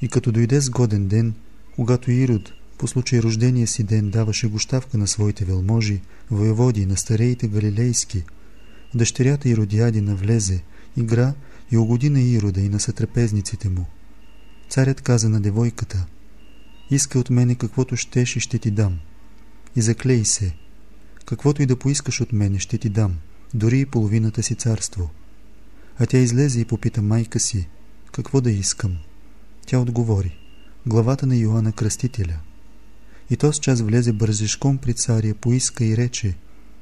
[0.01, 1.33] И като дойде сгоден ден,
[1.75, 7.47] когато Ирод по случай рождения си ден даваше гощавка на своите велможи, воеводи на стареите
[7.47, 8.23] галилейски,
[8.95, 10.63] дъщерята Иродиади навлезе,
[10.97, 11.33] игра
[11.71, 13.85] и угоди на Ирода и на сътрапезниците му.
[14.69, 16.05] Царят каза на девойката,
[16.91, 18.99] иска от мене каквото щеш и ще ти дам.
[19.75, 20.55] И заклей се,
[21.25, 23.15] каквото и да поискаш от мене ще ти дам,
[23.53, 25.09] дори и половината си царство.
[25.99, 27.67] А тя излезе и попита майка си,
[28.11, 28.97] какво да искам.
[29.65, 30.37] Тя отговори
[30.87, 32.39] главата на Йоанна Кръстителя.
[33.29, 36.35] И този час влезе бързишком при царя, поиска и рече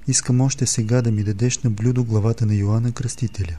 [0.08, 3.58] Искам още сега да ми дадеш на блюдо главата на Йоанна Кръстителя.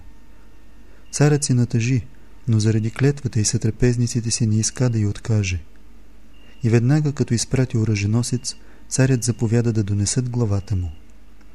[1.13, 2.07] Царят се натъжи,
[2.49, 5.61] но заради клетвата и сътрапезниците си не иска да й откаже.
[6.63, 8.55] И веднага като изпрати оръженосец,
[8.89, 10.93] царят заповяда да донесат главата му.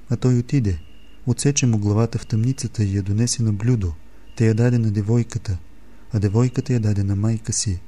[0.10, 0.80] А той отиде,
[1.26, 3.94] отсече му главата в тъмницата и я донесе на блюдо,
[4.36, 5.58] те я даде на девойката–
[6.14, 7.80] а девойката я даде на майка си.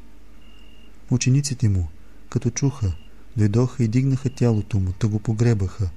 [1.12, 1.88] Учениците му,
[2.29, 2.91] като чуха,
[3.38, 5.89] дойдоха и дигнаха тялото му, та го погребаха.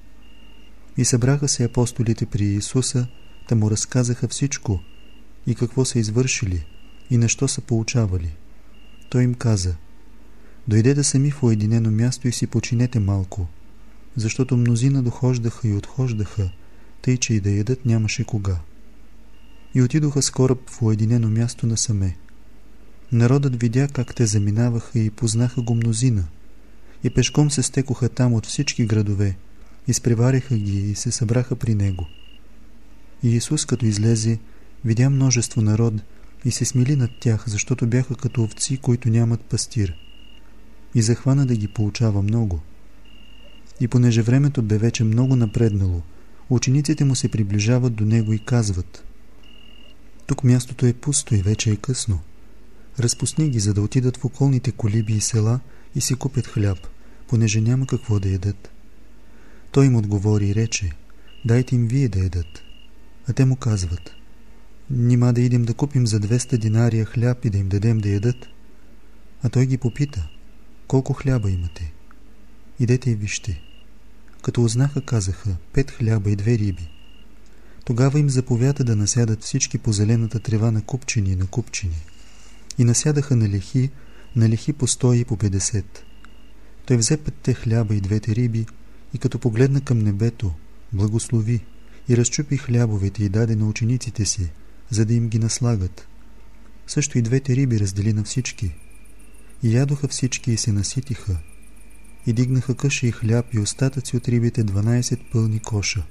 [0.97, 3.07] И събраха се апостолите при Исуса,
[3.47, 4.79] та му разказаха всичко
[5.47, 6.65] и какво са извършили
[7.09, 8.35] и на що са получавали.
[9.09, 9.75] Той им каза,
[10.67, 13.47] дойдете сами в уединено място и си починете малко,
[14.15, 16.49] защото мнозина дохождаха и отхождаха,
[17.01, 18.59] тъй че и да ядат нямаше кога
[19.77, 22.17] и отидоха с кораб в уединено място насаме.
[23.11, 26.23] Народът видя как те заминаваха и познаха го мнозина.
[27.03, 29.37] И пешком се стекоха там от всички градове,
[29.87, 32.07] изпревариха ги и се събраха при него.
[33.23, 34.39] И Исус, като излезе,
[34.85, 35.93] видя множество народ
[36.45, 39.93] и се смили над тях, защото бяха като овци, които нямат пастир.
[40.95, 42.59] И захвана да ги получава много.
[43.79, 46.01] И понеже времето бе вече много напреднало,
[46.49, 49.03] учениците му се приближават до него и казват
[50.27, 52.19] тук мястото е пусто и вече е късно.
[52.99, 55.59] Разпусни ги, за да отидат в околните колиби и села
[55.97, 56.87] и си купят хляб,
[57.27, 58.69] понеже няма какво да ядат.
[59.71, 60.91] Той им отговори и рече,
[61.45, 62.63] дайте им вие да ядат.
[63.27, 64.11] А те му казват,
[64.89, 68.47] нима да идем да купим за 200 динария хляб и да им дадем да ядат.
[69.43, 70.29] А той ги попита,
[70.87, 71.93] колко хляба имате?
[72.79, 73.61] Идете и вижте.
[74.41, 76.89] Като узнаха, казаха, пет хляба и две риби.
[77.85, 81.97] Тогава им заповяда да насядат всички по зелената трева на купчини и на купчини.
[82.77, 83.91] И насядаха на лехи,
[84.37, 85.83] на лехи по 100 и по 50.
[86.85, 88.65] Той взе петте хляба и двете риби
[89.13, 90.53] и като погледна към небето,
[90.93, 91.65] благослови
[92.09, 94.49] и разчупи хлябовете и даде на учениците си,
[94.89, 96.07] за да им ги наслагат.
[96.87, 98.71] Също и двете риби раздели на всички.
[99.63, 101.37] И ядоха всички и се наситиха.
[102.27, 106.03] И дигнаха къша и хляб и остатъци от рибите 12 пълни коша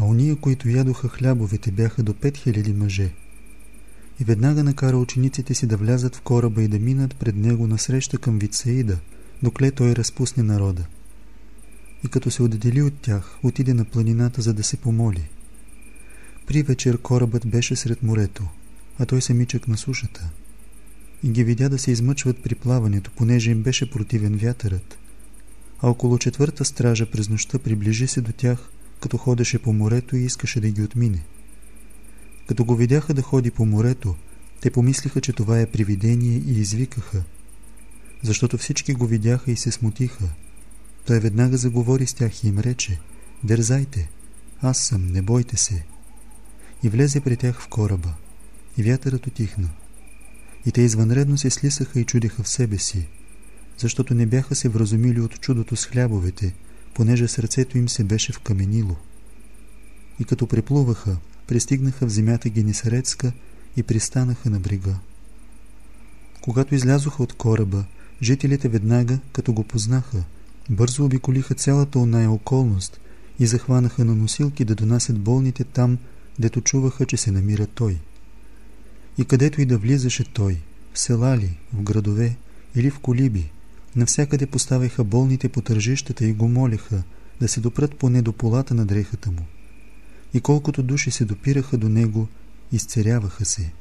[0.00, 3.10] а уния, които ядоха хлябовете, бяха до 5000 мъже.
[4.20, 8.18] И веднага накара учениците си да влязат в кораба и да минат пред него насреща
[8.18, 8.98] към Вицеида,
[9.42, 10.84] докле той разпусне народа.
[12.04, 15.28] И като се отдели от тях, отиде на планината, за да се помоли.
[16.46, 18.48] При вечер корабът беше сред морето,
[18.98, 20.30] а той самичък на сушата.
[21.22, 24.98] И ги видя да се измъчват при плаването, понеже им беше противен вятърът.
[25.82, 28.68] А около четвърта стража през нощта приближи се до тях
[29.00, 31.22] като ходеше по морето и искаше да ги отмине.
[32.50, 34.14] Като го видяха да ходи по морето,
[34.60, 37.22] те помислиха, че това е привидение и извикаха,
[38.22, 40.28] защото всички го видяха и се смутиха.
[41.06, 43.00] Той веднага заговори с тях и им рече,
[43.44, 44.10] дързайте,
[44.62, 45.84] аз съм, не бойте се.
[46.82, 48.14] И влезе при тях в кораба.
[48.76, 49.68] И вятърът отихна.
[50.66, 53.08] И те извънредно се слисаха и чудеха в себе си,
[53.78, 56.54] защото не бяха се вразумили от чудото с хлябовете,
[56.94, 58.96] понеже сърцето им се беше вкаменило.
[60.20, 61.16] И като преплуваха,
[61.50, 63.32] пристигнаха в земята Генисарецка
[63.76, 64.94] и пристанаха на брега.
[66.40, 67.84] Когато излязоха от кораба,
[68.22, 70.24] жителите веднага, като го познаха,
[70.70, 73.00] бързо обиколиха цялата оная околност
[73.38, 75.98] и захванаха на носилки да донасят болните там,
[76.38, 77.98] дето чуваха, че се намира той.
[79.18, 80.58] И където и да влизаше той,
[80.92, 82.36] в села ли, в градове
[82.74, 83.50] или в колиби,
[83.96, 87.02] навсякъде поставяха болните по тържищата и го молеха
[87.40, 89.46] да се допрат поне до полата на дрехата му.
[90.34, 92.28] И колкото души се допираха до него,
[92.72, 93.72] изцеряваха се.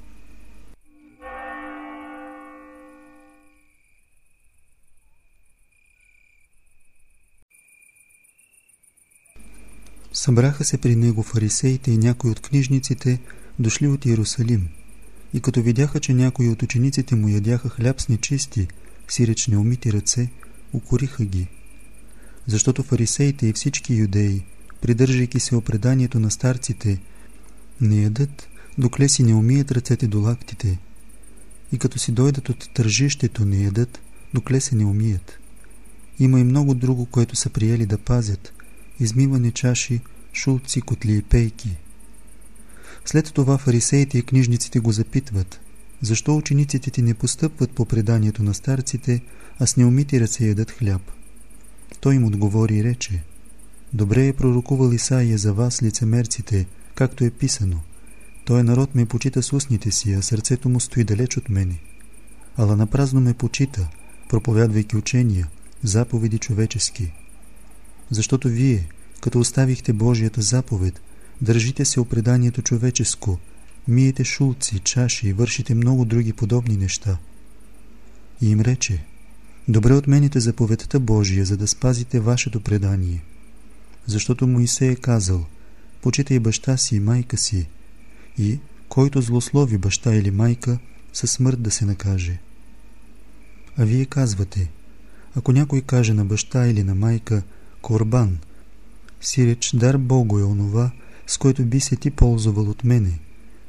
[10.13, 13.19] Събраха се при него фарисеите и някои от книжниците,
[13.59, 14.69] дошли от Иерусалим.
[15.33, 18.67] И като видяха, че някои от учениците му ядяха хляб с нечисти,
[19.07, 20.29] сиреч неумити ръце,
[20.73, 21.47] укориха ги.
[22.47, 24.43] Защото фарисеите и всички юдеи,
[24.81, 26.99] придържайки се опреданието на старците,
[27.81, 30.77] не ядат, докле си не умият ръцете до лактите.
[31.71, 33.99] И като си дойдат от тържището, не ядат,
[34.33, 35.39] докле се не умият.
[36.19, 38.53] Има и много друго, което са приели да пазят–
[38.99, 40.01] измиване чаши,
[40.33, 41.77] шулци, котли и пейки.
[43.05, 45.59] След това фарисеите и книжниците го запитват,
[46.01, 49.21] защо учениците ти не постъпват по преданието на старците,
[49.59, 51.01] а с неумити ръце ядат хляб.
[52.01, 53.23] Той им отговори и рече,
[53.93, 57.80] Добре е пророкувал Исаия за вас, лицемерците, както е писано.
[58.45, 61.80] Той народ ме почита с устните си, а сърцето му стои далеч от мене.
[62.58, 63.89] Ала напразно ме почита,
[64.30, 65.47] проповядвайки учения,
[65.84, 67.12] заповеди човечески
[68.12, 68.88] защото вие,
[69.21, 71.02] като оставихте Божията заповед,
[71.41, 73.39] държите се опреданието човеческо,
[73.88, 77.17] миете шулци, чаши и вършите много други подобни неща.
[78.41, 79.04] И им рече,
[79.67, 83.23] добре отмените заповедта Божия, за да спазите вашето предание.
[84.10, 85.45] Защото Моисей е казал,
[86.02, 87.67] почитай баща си и майка си,
[88.38, 90.80] и който злослови баща или майка,
[91.13, 92.39] със смърт да се накаже.
[93.78, 94.72] А вие казвате,
[95.36, 97.43] ако някой каже на баща или на майка,
[97.82, 98.38] Корбан.
[99.22, 100.91] Сиреч дар Богу е онова,
[101.28, 103.19] с който би се ти ползвал от мене.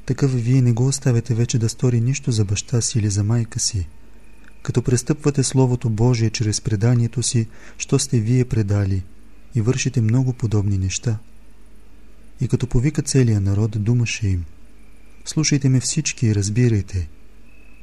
[0.07, 3.61] Такъв вие не го оставяте вече да стори нищо за баща си или за майка
[3.61, 3.89] си.
[4.63, 7.49] Като престъпвате Словото Божие чрез преданието си,
[7.79, 9.03] що сте вие предали,
[9.55, 11.19] и вършите много подобни неща.
[12.41, 14.45] И като повика целия народ, думаше им.
[15.25, 17.09] Слушайте ме всички и разбирайте.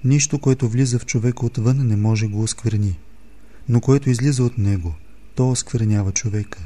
[0.04, 3.00] Нищо, което влиза в човека отвън, не може го оскверни,
[3.70, 4.96] но което излиза от него–
[5.38, 6.60] то осквернява човека.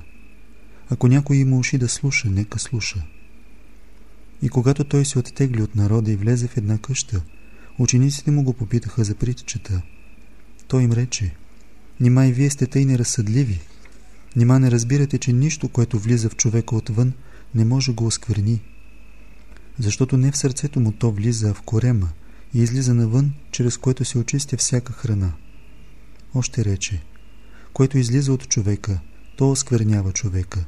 [0.90, 3.04] Ако някой има уши да слуша, нека слуша.
[4.42, 7.22] И когато той се оттегли от народа и влезе в една къща,
[7.78, 9.82] учениците му го попитаха за притчата.
[10.68, 11.36] Той им рече,
[12.00, 13.60] Нима и вие сте тъй неразсъдливи.
[14.36, 17.13] Нима не разбирате, че нищо, което влиза в човека отвън,
[17.56, 18.62] не може го оскверни.
[19.80, 22.10] Защото не в сърцето му то влиза, а в корема
[22.54, 25.34] и излиза навън, чрез което се очистя всяка храна.
[26.36, 27.02] Още рече,
[27.74, 29.00] което излиза от човека,
[29.36, 30.65] то осквернява човека.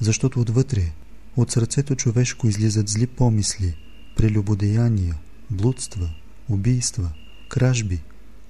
[0.00, 0.92] Защото отвътре,
[1.36, 3.76] от сърцето човешко излизат зли помисли,
[4.16, 5.16] прелюбодеяния,
[5.50, 6.10] блудства,
[6.48, 7.10] убийства,
[7.48, 8.02] кражби,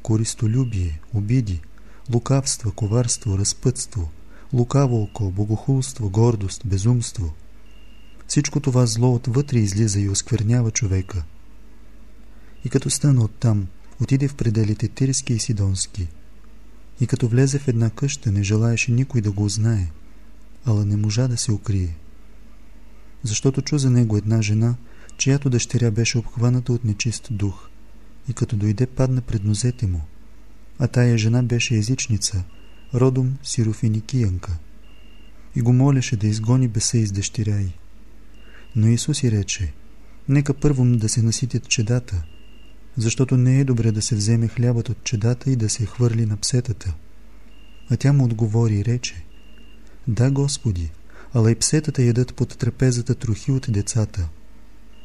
[0.02, 1.61] користолюбие, обиди,
[2.14, 4.10] лукавство, коварство, разпътство,
[4.52, 7.34] лукаво око, богохулство, гордост, безумство.
[8.26, 11.24] Всичко това зло отвътре излиза и осквернява човека.
[12.64, 13.66] И като стана оттам,
[14.00, 16.08] отиде в пределите Тирски и Сидонски–
[17.02, 19.90] и като влезе в една къща, не желаеше никой да го узнае,
[20.64, 21.96] ала не можа да се укрие.
[23.22, 24.74] Защото чу за него една жена,
[25.16, 27.68] чиято дъщеря беше обхваната от нечист дух
[28.28, 30.00] и като дойде падна пред нозете му.
[30.78, 32.44] А тая жена беше езичница,
[32.94, 34.59] родом сирофиникиянка
[35.57, 37.72] и го молеше да изгони беса из дъщеря й.
[38.76, 39.72] Но Исус и рече,
[40.28, 42.22] нека първо да се наситят чедата,
[42.97, 46.36] защото не е добре да се вземе хлябът от чедата и да се хвърли на
[46.36, 46.94] псетата.
[47.90, 49.24] А тя му отговори и рече,
[50.09, 50.90] Да, Господи,
[51.34, 54.28] ала и псетата ядат под трапезата трохи от децата.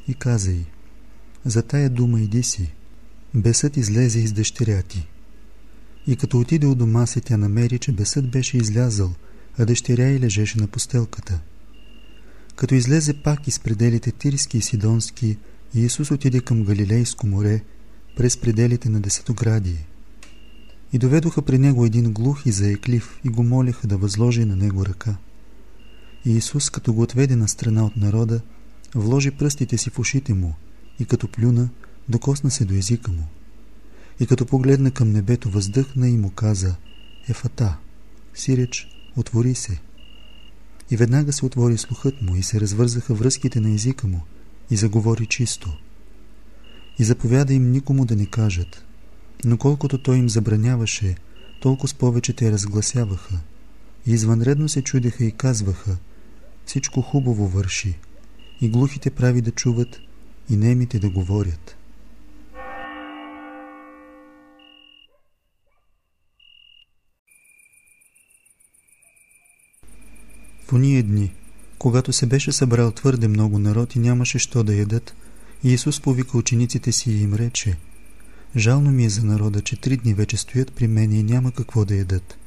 [0.07, 0.65] И каза й,
[1.45, 2.71] За тая дума иди си,
[3.33, 5.07] бесът излезе из дъщеря ти.
[6.07, 9.13] И като отиде от дома си, тя намери, че бесът беше излязъл,
[9.57, 11.39] а дъщеря й лежеше на постелката.
[12.55, 15.37] Като излезе пак из пределите Тирски и Сидонски,
[15.75, 17.61] Иисус отиде към Галилейско море
[18.17, 19.87] през пределите на десетоградие.
[20.93, 24.85] И доведоха при него един глух и заеклив и го молиха да възложи на него
[24.85, 25.15] ръка.
[26.25, 28.41] И Исус, като го отведе на страна от народа,
[28.95, 30.55] вложи пръстите си в ушите му
[30.99, 31.69] и като плюна,
[32.09, 33.27] докосна се до езика му.
[34.20, 36.76] И като погледна към небето, въздъхна и му каза
[37.28, 37.78] Ефата,
[38.34, 39.80] сиреч, отвори се.
[40.91, 44.22] И веднага се отвори слухът му и се развързаха връзките на езика му
[44.72, 45.78] и заговори чисто.
[46.99, 48.86] И заповяда им никому да не кажат,
[49.45, 51.15] но колкото той им забраняваше,
[51.61, 53.39] толкова с повече те разгласяваха.
[54.05, 55.97] И извънредно се чудеха и казваха,
[56.65, 57.97] всичко хубаво върши,
[58.61, 59.99] и глухите прави да чуват,
[60.49, 61.76] и немите да говорят.
[70.68, 71.34] В уния дни,
[71.78, 75.15] когато се беше събрал твърде много народ и нямаше що да ядат,
[75.63, 77.78] Иисус повика учениците си и им рече
[78.55, 81.86] Жално ми е за народа, че три дни вече стоят при мен и няма какво
[81.86, 82.38] да ядат.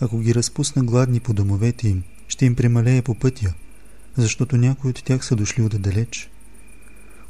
[0.00, 3.54] Ако ги разпусна гладни по домовете им, ще им премалее по пътя,
[4.16, 6.30] защото някои от тях са дошли отдалеч.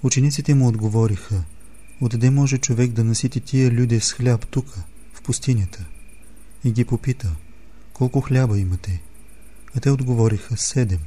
[0.02, 1.42] Учениците му отговориха,
[2.00, 5.84] отде може човек да насити тия люди с хляб тука, в пустинята?
[6.64, 7.36] И ги попита,
[7.92, 9.02] колко хляба имате?
[9.76, 11.00] А те отговориха, седем.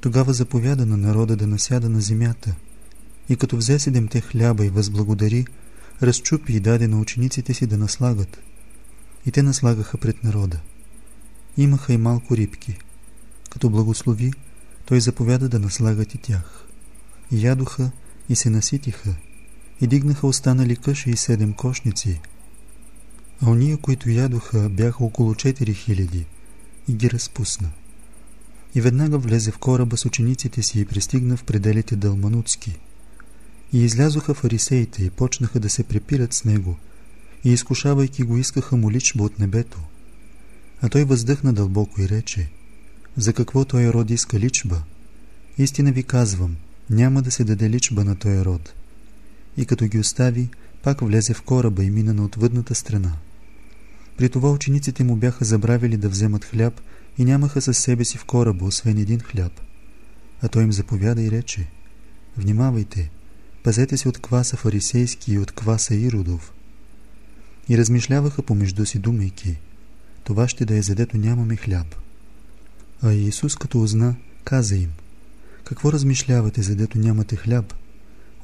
[0.00, 2.54] Тогава заповяда на народа да насяда на земята.
[3.28, 5.46] И като взе седемте хляба и възблагодари,
[6.02, 8.40] разчупи и даде на учениците си да наслагат.
[9.26, 10.60] И те наслагаха пред народа.
[11.56, 12.78] Имаха и малко рибки.
[13.50, 14.32] Като благослови,
[14.86, 16.66] той заповяда да наслагат и тях.
[17.32, 17.90] И ядоха
[18.28, 19.14] и се наситиха,
[19.80, 22.20] и дигнаха останали къши и седем кошници.
[23.42, 26.24] А ония, които ядоха, бяха около 4000
[26.88, 27.70] и ги разпусна.
[28.74, 32.78] И веднага влезе в кораба с учениците си и пристигна в пределите Дълманутски.
[33.72, 36.76] И излязоха фарисеите и почнаха да се препират с него,
[37.44, 39.78] и изкушавайки го искаха му личба от небето.
[40.82, 42.48] А той въздъхна дълбоко и рече,
[43.16, 44.82] за какво той род иска личба?
[45.58, 46.56] Истина ви казвам,
[46.90, 48.74] няма да се даде личба на този род.
[49.56, 50.48] И като ги остави,
[50.82, 53.12] пак влезе в кораба и мина на отвъдната страна.
[54.18, 56.80] При това учениците му бяха забравили да вземат хляб
[57.18, 59.52] и нямаха със себе си в кораба, освен един хляб.
[60.42, 61.66] А той им заповяда и рече,
[62.38, 63.10] Внимавайте,
[63.62, 66.52] пазете се от кваса фарисейски и от кваса Иродов.
[67.68, 69.56] И размишляваха помежду си, думайки,
[70.24, 71.94] това ще да е задето нямаме хляб.
[73.02, 74.90] А Иисус като узна, каза им,
[75.64, 77.74] какво размишлявате, задето нямате хляб?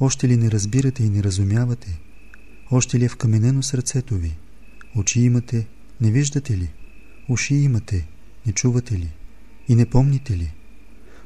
[0.00, 2.00] Още ли не разбирате и не разумявате?
[2.70, 4.36] Още ли е вкаменено сърцето ви?
[4.96, 5.66] Очи имате,
[6.00, 6.70] не виждате ли?
[7.28, 8.06] Уши имате,
[8.46, 9.12] не чувате ли?
[9.68, 10.52] И не помните ли?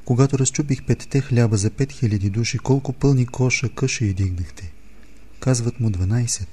[0.04, 4.72] Когато разчупих петте хляба за пет хиляди души, колко пълни коша къша и дигнахте?
[5.40, 6.46] Казват му 12.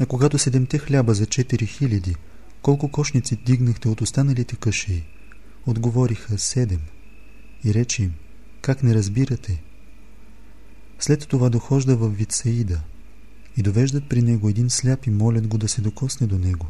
[0.00, 2.16] А когато седемте хляба за 4000,
[2.62, 5.04] колко кошници дигнахте от останалите къши?
[5.66, 6.80] Отговориха седем.
[7.64, 8.14] И рече им,
[8.60, 9.62] как не разбирате?
[10.98, 12.80] След това дохожда в Вицеида
[13.56, 16.66] и довеждат при него един сляп и молят го да се докосне до него.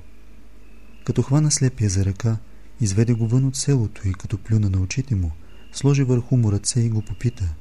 [1.04, 2.36] Като хвана слепия за ръка,
[2.80, 5.30] изведе го вън от селото и като плюна на очите му,
[5.72, 7.54] сложи върху му ръце и го попита,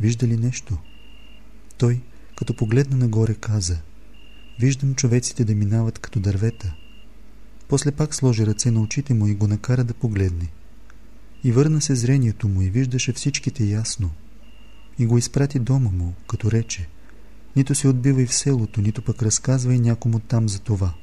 [0.00, 0.78] вижда ли нещо?
[1.78, 2.00] Той,
[2.36, 3.78] като погледна нагоре, каза,
[4.60, 6.74] виждам човеците да минават като дървета.
[7.68, 10.48] После пак сложи ръце на очите му и го накара да погледне.
[11.44, 14.10] И върна се зрението му и виждаше всичките ясно.
[14.98, 16.88] И го изпрати дома му, като рече,
[17.56, 20.94] нито се отбивай в селото, нито пък разказвай някому там за това.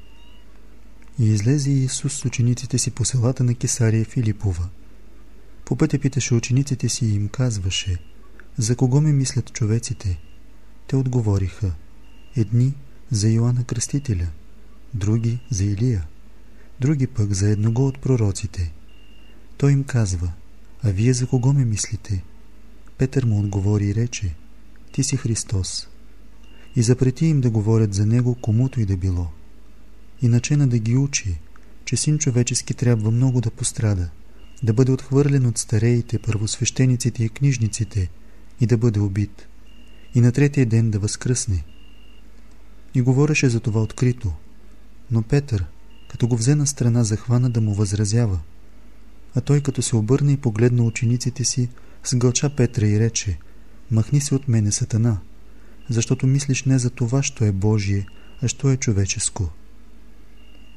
[1.18, 4.68] И излезе Иисус с учениците си по селата на Кесария Филипова.
[5.64, 7.98] По пътя питаше учениците си и им казваше,
[8.56, 10.20] за кого ме мислят човеците?
[10.86, 11.72] Те отговориха,
[12.36, 12.74] едни
[13.10, 14.26] за Йоанна Кръстителя,
[14.94, 16.06] други за Илия,
[16.80, 18.72] други пък за едного от пророците.
[19.56, 20.32] Той им казва,
[20.82, 22.24] а вие за кого ме мислите?
[22.98, 24.34] Петър му отговори и рече,
[24.92, 25.89] ти си Христос.
[26.76, 29.26] И запрети им да говорят за него комуто и да било.
[30.22, 31.40] И начина да ги учи,
[31.84, 34.10] че син човечески трябва много да пострада,
[34.62, 38.10] да бъде отхвърлен от стареите, първосвещениците и книжниците
[38.60, 39.46] и да бъде убит.
[40.14, 41.64] И на третия ден да възкръсне.
[42.94, 44.32] И говореше за това открито.
[45.10, 45.66] Но Петър,
[46.08, 48.38] като го взе на страна, захвана да му възразява.
[49.34, 51.68] А той като се обърна и погледна учениците си,
[52.04, 53.38] сгълча Петра и рече
[53.90, 55.20] «Махни се от мене, Сатана,
[55.90, 58.06] защото мислиш не за това, що е Божие,
[58.42, 59.50] а що е човеческо».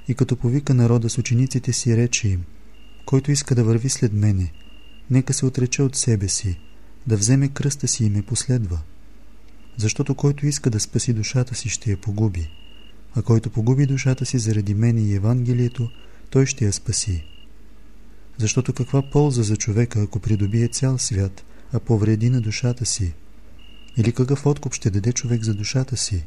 [0.07, 2.43] И като повика народа с учениците си, рече им
[3.05, 4.51] «Който иска да върви след мене,
[5.09, 6.59] нека се отрече от себе си,
[7.07, 8.79] да вземе кръста си и ме последва.
[9.77, 12.49] Защото който иска да спаси душата си, ще я погуби,
[13.15, 15.89] а който погуби душата си заради мене и Евангелието,
[16.29, 17.25] той ще я спаси.
[18.37, 21.43] Защото каква полза за човека, ако придобие цял свят,
[21.73, 23.13] а повреди на душата си?
[23.97, 26.25] Или какъв откуп ще даде човек за душата си?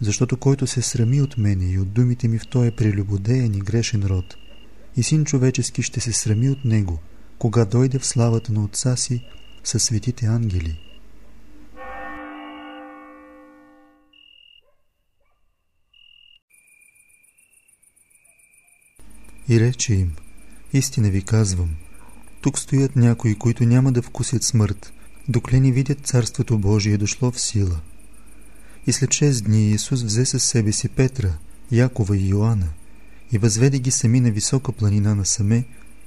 [0.00, 4.06] Защото който се срами от мене и от думите ми в този прелюбодеян и грешен
[4.06, 4.36] род,
[4.96, 6.98] и син човечески ще се срами от него,
[7.38, 9.24] кога дойде в славата на Отца си
[9.64, 10.80] със светите ангели.
[19.48, 20.16] И рече им,
[20.72, 21.76] истина ви казвам,
[22.40, 24.92] тук стоят някои, които няма да вкусят смърт,
[25.28, 27.80] докле не видят Царството Божие дошло в сила.
[28.86, 31.38] И след шест дни Исус взе със себе си Петра,
[31.70, 32.68] Якова и Йоанна
[33.32, 35.64] и възведе ги сами на висока планина насаме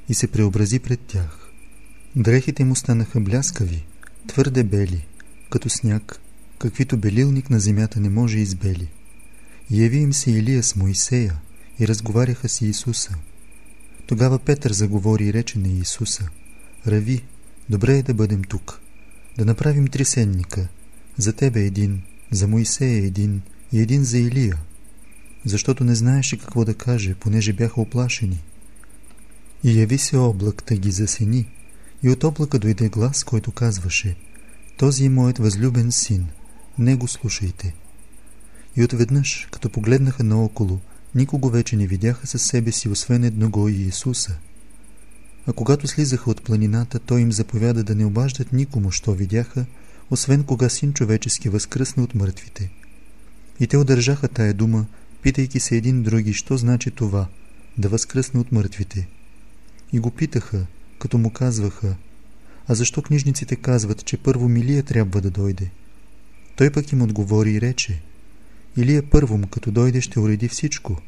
[0.09, 1.51] и се преобрази пред тях.
[2.15, 3.85] Дрехите му станаха бляскави,
[4.27, 5.07] твърде бели,
[5.49, 6.19] като сняг,
[6.59, 8.87] каквито белилник на земята не може избели.
[9.71, 11.35] Яви им се Илия с Моисея
[11.79, 13.15] и разговаряха с Исуса.
[14.07, 16.29] Тогава Петър заговори и рече на Исуса,
[16.87, 17.23] Рави,
[17.69, 18.81] добре е да бъдем тук,
[19.37, 20.67] да направим три сенника,
[21.17, 24.57] за тебе един, за Моисея един и един за Илия,
[25.45, 28.43] защото не знаеше какво да каже, понеже бяха оплашени.
[29.63, 31.47] И яви се облак, да ги засени,
[32.03, 34.15] и от облака дойде глас, който казваше,
[34.77, 36.27] този е моят възлюбен син,
[36.79, 37.75] не го слушайте.
[38.75, 40.79] И отведнъж, като погледнаха наоколо,
[41.15, 44.37] никого вече не видяха със себе си, освен едного и Исуса.
[45.47, 49.65] А когато слизаха от планината, той им заповяда да не обаждат никому, що видяха,
[50.11, 52.69] освен кога син човечески възкръсна от мъртвите.
[53.59, 54.85] И те удържаха тая дума,
[55.21, 57.27] питайки се един други, що значи това,
[57.77, 59.07] да възкръсне от мъртвите.
[59.93, 60.65] И го питаха,
[60.99, 61.95] като му казваха,
[62.67, 65.69] а защо книжниците казват, че първо Милия трябва да дойде?
[66.55, 68.01] Той пък им отговори и рече,
[68.77, 71.01] Илия първом, като дойде, ще уреди всичко,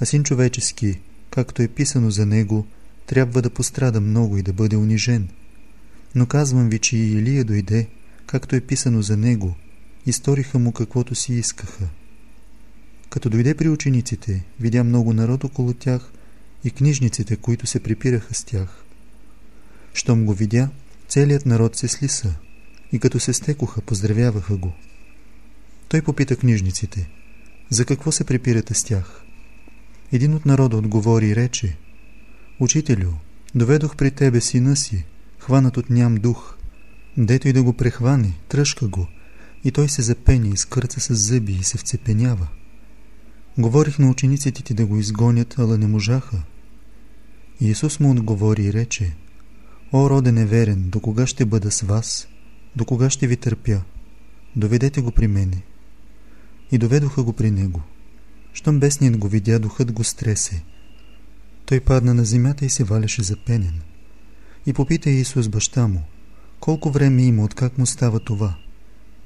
[0.00, 0.98] а син човечески,
[1.30, 2.66] както е писано за него,
[3.10, 5.28] трябва да пострада много и да бъде унижен.
[6.14, 7.88] Но казвам ви, че и Илия дойде,
[8.26, 9.54] както е писано за него,
[10.06, 11.88] и сториха му каквото си искаха.
[13.08, 16.12] Като дойде при учениците, видя много народ около тях
[16.64, 18.84] и книжниците, които се припираха с тях.
[19.94, 20.68] Щом го видя,
[21.08, 22.34] целият народ се слиса
[22.92, 24.72] и като се стекоха, поздравяваха го.
[25.88, 27.08] Той попита книжниците,
[27.70, 29.22] за какво се припирате с тях?
[30.12, 31.76] Един от народа отговори и рече,
[32.60, 33.12] Учителю,
[33.54, 35.04] доведох при тебе сина си,
[35.38, 36.56] хванат от ням дух.
[37.16, 39.06] Дето и да го прехване, тръжка го,
[39.64, 42.48] и той се запени, изкърца с зъби и се вцепенява.
[43.58, 46.42] Говорих на учениците ти да го изгонят, ала не можаха.
[47.60, 49.16] И Исус му отговори и рече,
[49.92, 52.28] О, роде неверен, до кога ще бъда с вас?
[52.76, 53.82] До кога ще ви търпя?
[54.56, 55.62] Доведете го при мене.
[56.72, 57.82] И доведоха го при него.
[58.52, 60.64] Щом бесният го видя, духът го стресе.
[61.70, 63.80] Той падна на земята и се валяше запенен.
[64.66, 66.02] И попита Исус баща му,
[66.60, 68.56] колко време има, откак му става това?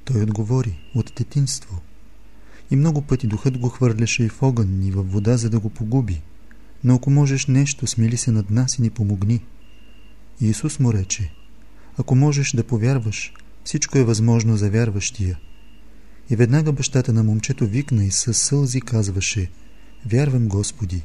[0.05, 1.81] Той отговори, от детинство.
[2.71, 5.71] И много пъти духът го хвърляше и в огън, и във вода, за да го
[5.71, 6.23] погуби.
[6.85, 9.45] Но ако можеш нещо, смили се над нас и ни помогни.
[10.41, 11.33] Исус му рече,
[11.99, 13.33] ако можеш да повярваш,
[13.65, 15.39] всичко е възможно за вярващия.
[16.31, 19.51] И веднага бащата на момчето викна и със сълзи казваше,
[20.07, 21.03] вярвам Господи,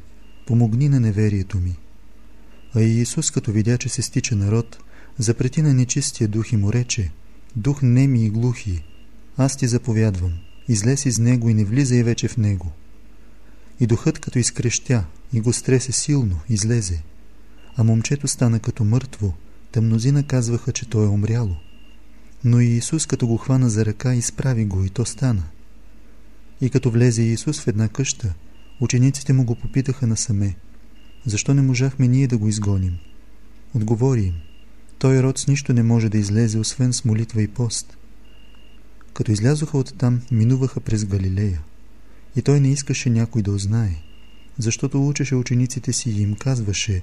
[0.50, 1.78] помогни на неверието ми.
[2.76, 4.78] А и Исус, като видя, че се стича народ,
[5.18, 7.12] запрети на нечистия дух и му рече,
[7.56, 8.84] дух неми и глухи,
[9.38, 10.34] аз ти заповядвам,
[10.68, 12.72] излез из него и не влизай вече в него.
[13.80, 17.02] И духът като изкрещя и го стресе силно, излезе.
[17.78, 19.34] А момчето стана като мъртво,
[19.72, 21.56] та мнозина казваха, че то е умряло.
[22.44, 25.44] Но и Исус, като го хвана за ръка, изправи го и то стана.
[26.62, 28.34] И като влезе Исус в една къща,
[28.80, 30.56] учениците му го попитаха насаме,
[31.26, 32.98] защо не можахме ние да го изгоним?
[33.74, 34.34] Отговори им,
[35.00, 37.98] той род с нищо не може да излезе, освен с молитва и пост.
[39.14, 41.62] Като излязоха оттам, минуваха през Галилея.
[42.36, 43.96] И той не искаше някой да узнае,
[44.58, 47.02] защото учеше учениците си и им казваше,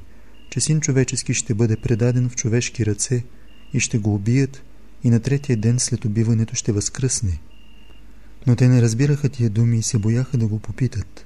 [0.51, 3.25] че син човечески ще бъде предаден в човешки ръце
[3.73, 4.63] и ще го убият
[5.05, 7.39] и на третия ден след убиването ще възкръсне.
[8.47, 11.26] Но те не разбираха тия думи и се бояха да го попитат.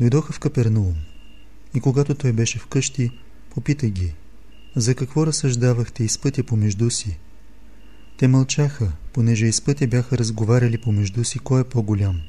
[0.00, 0.94] Дойдоха в Капернаум
[1.74, 3.10] и когато той беше вкъщи,
[3.50, 4.14] попита ги,
[4.76, 7.18] за какво разсъждавахте из пътя помежду си?
[8.16, 12.20] Те мълчаха, понеже из пътя бяха разговаряли помежду си кой е по-голям.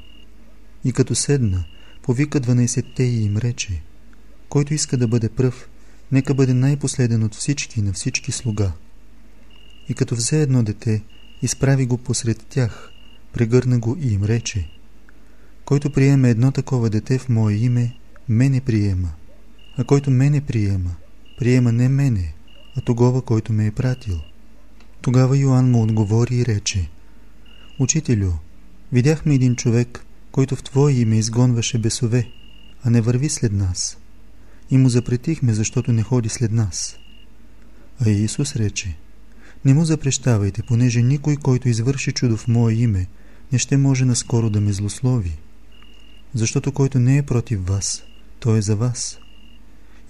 [0.84, 1.64] И като седна,
[2.02, 3.82] повика 12-те и им рече,
[4.50, 5.70] който иска да бъде пръв,
[6.12, 8.72] нека бъде най-последен от всички на всички слуга.
[9.90, 11.04] И като взе едно дете,
[11.42, 12.92] изправи го посред тях,
[13.34, 14.70] прегърна го и им рече,
[15.68, 17.96] който приеме едно такова дете в мое име,
[18.30, 19.10] мене приема,
[19.78, 20.96] а който мене приема,
[21.38, 22.34] приема не мене,
[22.78, 24.20] а тогова, който ме е пратил.
[25.02, 26.90] Тогава Йоанн му отговори и рече
[27.80, 28.32] Учителю,
[28.92, 32.28] видяхме един човек, който в Твое име изгонваше бесове,
[32.84, 33.98] а не върви след нас.
[34.72, 36.98] И му запретихме, защото не ходи след нас.
[38.06, 38.98] А Иисус рече
[39.66, 43.08] Не му запрещавайте, понеже никой, който извърши чудо в Мое име,
[43.52, 45.38] не ще може наскоро да ме злослови.
[46.34, 48.04] Защото който не е против вас,
[48.40, 49.20] той е за вас.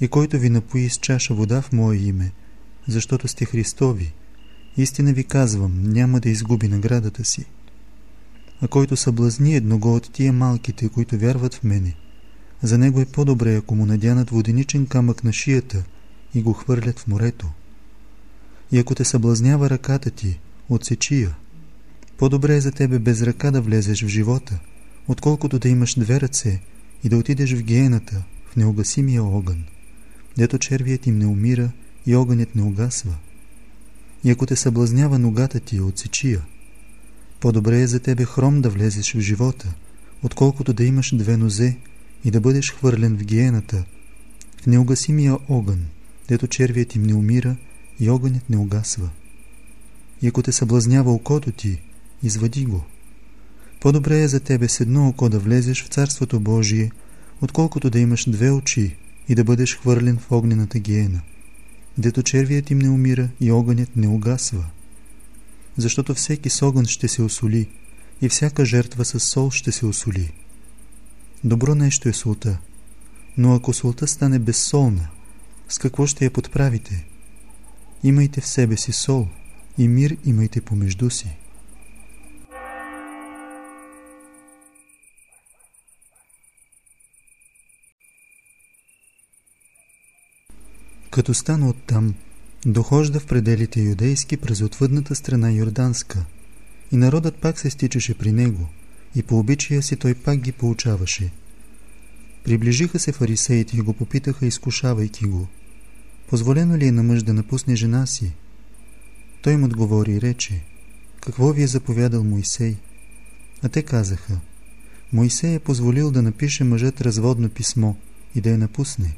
[0.02, 2.32] И който ви напои с чаша вода в Мое име,
[2.88, 4.14] защото сте Христови,
[4.78, 7.46] истина ви казвам, няма да изгуби наградата си.
[8.62, 11.96] А който съблазни едного от тия малките, които вярват в мене,
[12.64, 15.84] за него е по-добре, ако му надянат воденичен камък на шията
[16.34, 17.48] и го хвърлят в морето.
[18.72, 20.40] И ако те съблазнява ръката ти,
[20.70, 21.36] отсечи я.
[22.18, 24.60] По-добре е за тебе без ръка да влезеш в живота,
[25.08, 26.62] отколкото да имаш две ръце
[27.04, 29.64] и да отидеш в гиената, в неугасимия огън,
[30.38, 31.72] дето червият им не умира
[32.06, 33.16] и огънят не угасва.
[34.24, 36.42] И ако те съблазнява ногата ти, отсечи я.
[37.40, 39.74] По-добре е за тебе хром да влезеш в живота,
[40.24, 41.78] отколкото да имаш две нозе
[42.26, 43.86] и да бъдеш хвърлен в гиената,
[44.62, 45.86] в неугасимия огън,
[46.28, 47.56] дето червият им не умира
[48.00, 49.10] и огънят не угасва.
[50.22, 51.82] И ако те съблазнява окото ти,
[52.24, 52.84] извади го.
[53.80, 56.92] По-добре е за тебе с едно око да влезеш в Царството Божие,
[57.42, 58.96] отколкото да имаш две очи
[59.30, 61.22] и да бъдеш хвърлен в огнената гиена,
[61.98, 64.66] дето червият им не умира и огънят не угасва.
[65.78, 67.68] Защото всеки с огън ще се осоли
[68.22, 70.34] и всяка жертва с сол ще се осоли.
[71.44, 72.58] Добро нещо е солта,
[73.38, 75.08] но ако солта стане безсолна,
[75.70, 77.06] с какво ще я подправите?
[78.04, 79.28] Имайте в себе си сол
[79.78, 81.38] и мир имайте помежду си.
[91.10, 92.14] Като стана оттам,
[92.66, 96.26] дохожда в пределите юдейски през отвъдната страна Йорданска
[96.92, 98.68] и народът пак се стичаше при него
[99.16, 101.32] и по обичая си той пак ги получаваше.
[102.44, 105.48] Приближиха се фарисеите и го попитаха, изкушавайки го.
[106.28, 108.32] Позволено ли е на мъж да напусне жена си?
[109.42, 110.64] Той им отговори и рече,
[111.22, 112.76] какво ви е заповядал Моисей?
[113.64, 114.40] А те казаха,
[115.14, 117.94] Моисей е позволил да напише мъжът разводно писмо
[118.36, 119.16] и да я напусне.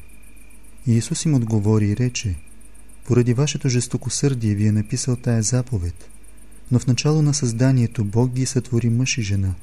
[0.88, 2.36] И Исус им отговори и рече,
[3.06, 6.10] поради вашето жестокосърдие ви е написал тая заповед,
[6.72, 9.54] но в начало на създанието Бог ги сътвори мъж и жена.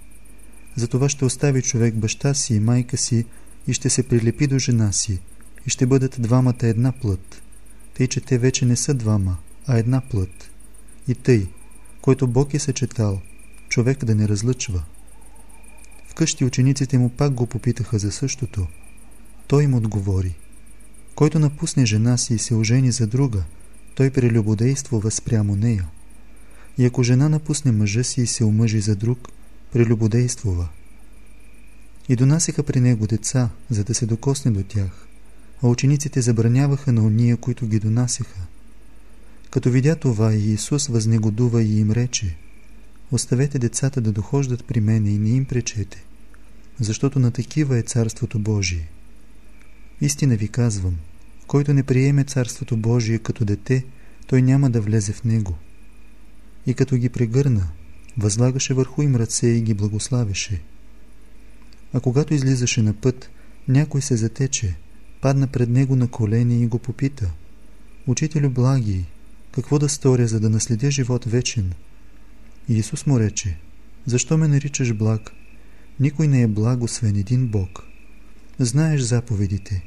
[0.77, 3.25] Затова ще остави човек баща си и майка си
[3.67, 5.21] и ще се прилепи до жена си
[5.67, 7.43] и ще бъдат двамата една плът,
[7.95, 9.37] тъй че те вече не са двама,
[9.67, 10.51] а една плът.
[11.09, 11.47] И тъй,
[12.01, 13.21] който Бог е съчетал,
[13.69, 14.83] човек да не разлъчва.
[16.09, 18.67] Вкъщи учениците му пак го попитаха за същото.
[19.47, 20.35] Той им отговори–
[21.17, 23.43] който напусне жена си и се ожени за друга,
[23.95, 25.89] той прелюбодействува спрямо нея.
[26.79, 29.29] И ако жена напусне мъжа си и се омъжи за друг,
[29.73, 30.69] прелюбодействува.
[32.09, 35.07] И донасяха при него деца, за да се докосне до тях,
[35.63, 38.41] а учениците забраняваха на уния, които ги донасяха.
[39.51, 42.37] Като видя това, и Исус възнегодува и им рече,
[43.13, 46.05] Оставете децата да дохождат при мене и не им пречете,
[46.81, 48.89] защото на такива е Царството Божие.
[50.01, 50.97] Истина ви казвам,
[51.47, 53.85] който не приеме Царството Божие като дете,
[54.27, 55.55] той няма да влезе в него.
[56.67, 57.69] И като ги прегърна,
[58.19, 60.63] възлагаше върху им ръце и ги благославяше.
[61.93, 63.31] А когато излизаше на път,
[63.69, 64.77] някой се затече,
[65.21, 67.31] падна пред него на колени и го попита.
[68.07, 69.05] Учителю благи,
[69.53, 71.73] какво да сторя, за да наследя живот вечен?
[72.69, 73.59] И Исус му рече,
[74.07, 75.33] защо ме наричаш благ?
[76.01, 77.83] Никой не е благ, освен един Бог.
[78.59, 79.83] Знаеш заповедите.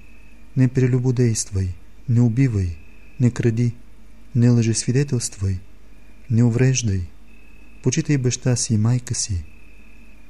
[0.60, 1.70] Не прелюбодействай,
[2.10, 2.78] не убивай,
[3.20, 3.76] не кради,
[4.36, 5.60] не лъжесвидетелствай,
[6.30, 7.02] не увреждай,
[7.84, 9.44] почитай баща си и майка си.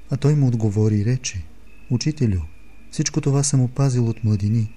[0.09, 1.43] А той му отговори и рече,
[1.89, 2.41] Учителю,
[2.91, 4.73] всичко това съм опазил от младини.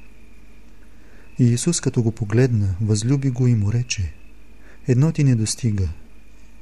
[1.39, 4.13] И Исус като го погледна, възлюби го и му рече,
[4.89, 5.89] едно ти не достига.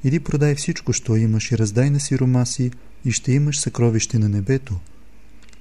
[0.05, 2.71] Иди продай всичко, що имаш и раздай на сирома си
[3.05, 4.81] и ще имаш съкровище на небето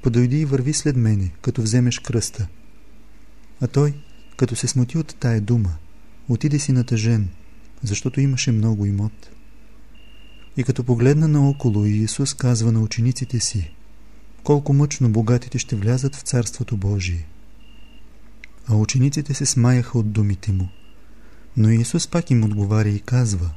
[0.02, 2.48] подойди и върви след мене, като вземеш кръста.
[3.62, 3.94] А той,
[4.38, 5.76] като се смути от тая дума,
[6.30, 7.30] отиде си натъжен,
[7.84, 9.30] защото имаше много имот.
[10.58, 13.72] И като погледна наоколо и Исус казва на учениците си,
[14.44, 17.28] колко мъчно богатите ще влязат в Царството Божие.
[18.68, 20.70] А учениците се смаяха от думите му.
[21.58, 23.52] Но Исус пак им отговаря и казва,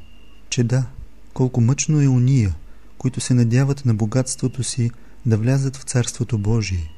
[0.50, 0.86] че да,
[1.34, 2.54] колко мъчно е уния,
[2.98, 4.90] които се надяват на богатството си
[5.26, 6.91] да влязат в Царството Божие.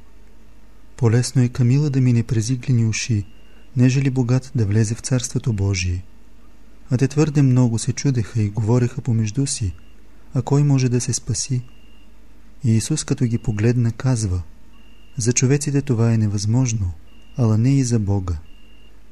[0.97, 3.25] Полесно е Камила да мине през иглени уши
[3.77, 6.05] неже ли богат да влезе в Царството Божие.
[6.91, 9.75] А те твърде много се чудеха и говореха помежду си,
[10.35, 11.63] а кой може да се спаси?
[12.65, 14.43] И Исус като ги погледна казва,
[15.17, 16.93] за човеците това е невъзможно,
[17.37, 18.39] ала не и за Бога,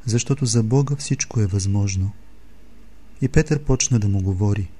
[0.06, 2.12] защото за Бога всичко е възможно.
[3.20, 4.70] И Петър почна да му говори,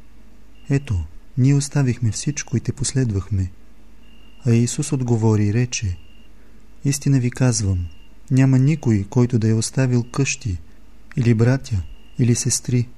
[0.70, 1.05] ето,
[1.38, 3.50] ние оставихме всичко и те последвахме.
[4.46, 5.98] А Исус отговори и рече,
[6.85, 7.87] истина ви казвам,
[8.30, 10.59] няма никой, който да е оставил къщи,
[11.16, 11.83] или братя,
[12.18, 12.89] или сестри,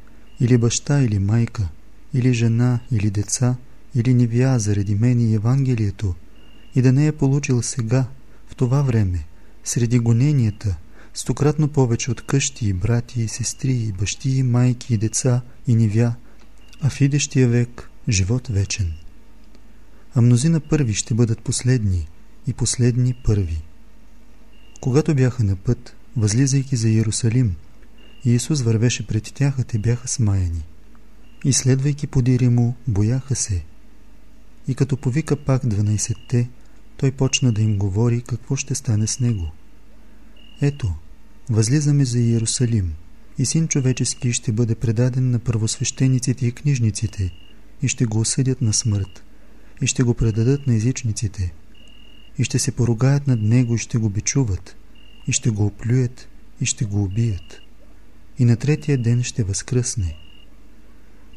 [0.40, 1.68] или баща, или майка,
[2.14, 3.56] или жена, или деца,
[3.94, 6.14] или невя заради мен и Евангелието,
[6.74, 8.06] и да не е получил сега,
[8.46, 9.26] в това време,
[9.64, 10.76] среди гоненията,
[11.14, 15.74] стократно повече от къщи и брати и сестри и бащи и майки и деца и
[15.74, 16.14] невя,
[16.80, 18.92] а в идещия век живот вечен.
[20.14, 22.08] А мнозина първи ще бъдат последни
[22.46, 23.63] и последни първи.
[24.84, 27.54] Когато бяха на път, възлизайки за Иерусалим,
[28.24, 30.62] Иисус вървеше пред тях, а те бяха смаяни.
[31.44, 33.64] И следвайки подири му, бояха се.
[34.68, 36.48] И като повика пак 12-те,
[36.96, 39.52] той почна да им говори какво ще стане с него.
[40.60, 40.94] Ето,
[41.50, 42.94] възлизаме за Иерусалим,
[43.38, 47.30] и син човечески ще бъде предаден на първосвещениците и книжниците,
[47.82, 49.24] и ще го осъдят на смърт,
[49.82, 51.52] и ще го предадат на езичниците,
[52.38, 54.76] и ще се поругаят над него и ще го бичуват,
[55.26, 56.28] и ще го оплюят,
[56.60, 57.60] и ще го убият.
[58.38, 60.16] И на третия ден ще възкръсне.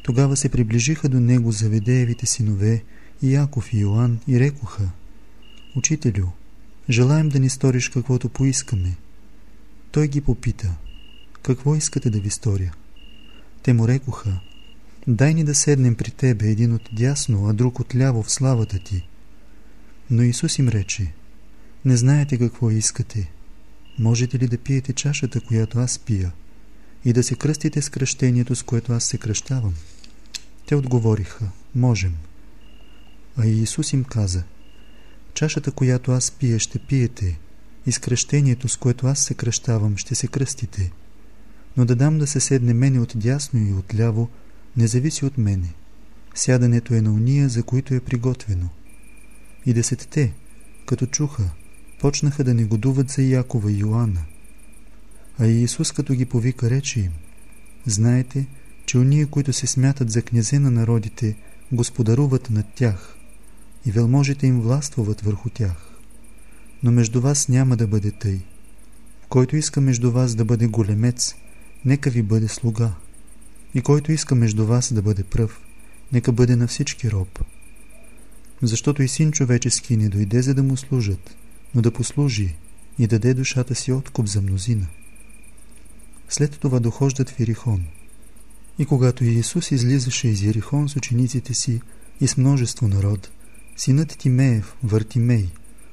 [0.02, 2.82] Тогава се приближиха до него заведеевите синове,
[3.22, 4.90] и Яков и Йоанн, и рекоха,
[5.76, 6.26] Учителю,
[6.90, 8.96] желаем да ни сториш каквото поискаме.
[9.90, 10.74] Той ги попита,
[11.42, 12.72] какво искате да ви сторя?
[13.62, 14.40] Те му рекоха,
[15.06, 18.78] дай ни да седнем при тебе, един от дясно, а друг от ляво в славата
[18.78, 19.07] ти.
[20.10, 21.12] Но Исус им рече,
[21.84, 23.30] не знаете какво искате.
[23.98, 26.32] Можете ли да пиете чашата, която аз пия,
[27.04, 29.74] и да се кръстите с кръщението, с което аз се кръщавам?
[30.66, 32.14] Те отговориха, можем.
[33.36, 34.42] А Иисус им каза,
[35.34, 37.38] чашата, която аз пия, ще пиете,
[37.86, 40.92] и с кръщението, с което аз се кръщавам, ще се кръстите.
[41.76, 44.28] Но да дам да се седне мене от дясно и от ляво,
[44.76, 45.74] не зависи от мене.
[46.34, 48.68] Сядането е на уния, за които е приготвено.
[49.66, 50.32] И десетте,
[50.86, 51.50] като чуха,
[52.00, 54.24] почнаха да негодуват за Якова и Йоанна.
[55.38, 57.12] А Иисус като ги повика рече им,
[57.86, 58.46] знаете,
[58.86, 61.36] че уния, които се смятат за князе на народите,
[61.72, 63.16] господаруват над тях
[63.86, 65.94] и велможите им властвуват върху тях.
[66.82, 68.40] Но между вас няма да бъде тъй.
[69.28, 71.34] Който иска между вас да бъде големец,
[71.84, 72.92] нека ви бъде слуга.
[73.74, 75.60] И който иска между вас да бъде пръв,
[76.12, 77.44] нека бъде на всички роб.
[78.62, 81.36] Защото и син човечески не дойде за да му служат,
[81.74, 82.54] но да послужи
[82.98, 84.86] и даде душата си откуп за мнозина.
[86.28, 87.84] След това дохождат в Ирихон.
[88.78, 91.80] И когато Иисус излизаше из Ирихон с учениците си
[92.20, 93.30] и с множество народ,
[93.76, 95.48] синът Тимеев, Въртимей,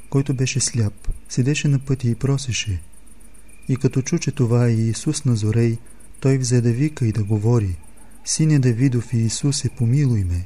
[0.10, 2.82] който беше сляп, седеше на пътя и просеше.
[3.70, 5.78] И като чу, че това е Иисус Назорей,
[6.20, 7.78] той взе да вика и да говори,
[8.26, 10.46] Сине Давидов и Исусе, помилуй ме.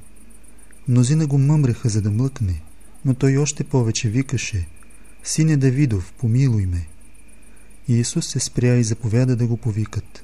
[0.89, 2.61] Мнозина го мъмреха, за да млъкне,
[3.05, 4.67] но той още повече викаше,
[5.23, 6.87] Сине Давидов, помилуй ме.
[7.87, 10.23] И Исус се спря и заповяда да го повикат.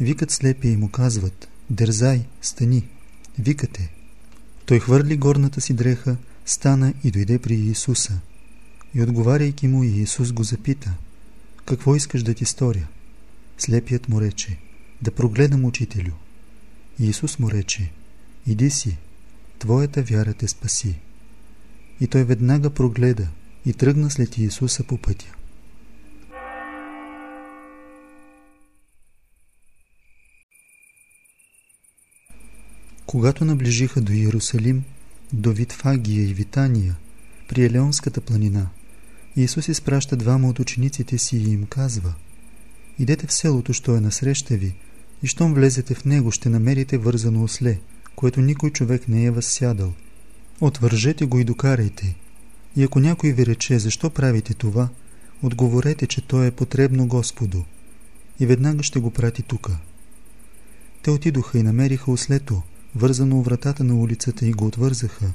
[0.00, 2.88] Викат слепия и му казват, Дързай, стани,
[3.38, 3.92] викате.
[4.66, 6.16] Той хвърли горната си дреха,
[6.46, 8.20] стана и дойде при Иисуса.
[8.94, 10.94] И отговаряйки му, Иисус го запита,
[11.64, 12.86] какво искаш да ти сторя?
[13.58, 14.58] Слепият му рече,
[15.02, 16.12] да прогледам учителю.
[16.98, 17.90] Иисус му рече,
[18.46, 18.98] иди си,
[19.58, 20.98] твоята вяра те спаси.
[22.00, 23.28] И той веднага прогледа
[23.66, 25.34] и тръгна след Иисуса по пътя.
[33.06, 34.84] Когато наближиха до Иерусалим,
[35.32, 36.96] до Витфагия и Витания,
[37.48, 38.68] при Елеонската планина,
[39.36, 42.14] Иисус изпраща двама от учениците си и им казва
[42.98, 44.74] Идете в селото, що е насреща ви,
[45.22, 47.78] и щом влезете в него, ще намерите вързано осле,
[48.18, 49.92] което никой човек не е възсядал.
[50.60, 52.16] Отвържете го и докарайте.
[52.76, 54.88] И ако някой ви рече, защо правите това,
[55.42, 57.62] отговорете, че то е потребно Господу.
[58.40, 59.78] И веднага ще го прати тука.
[61.02, 62.62] Те отидоха и намериха ослето,
[62.94, 65.32] вързано у вратата на улицата и го отвързаха.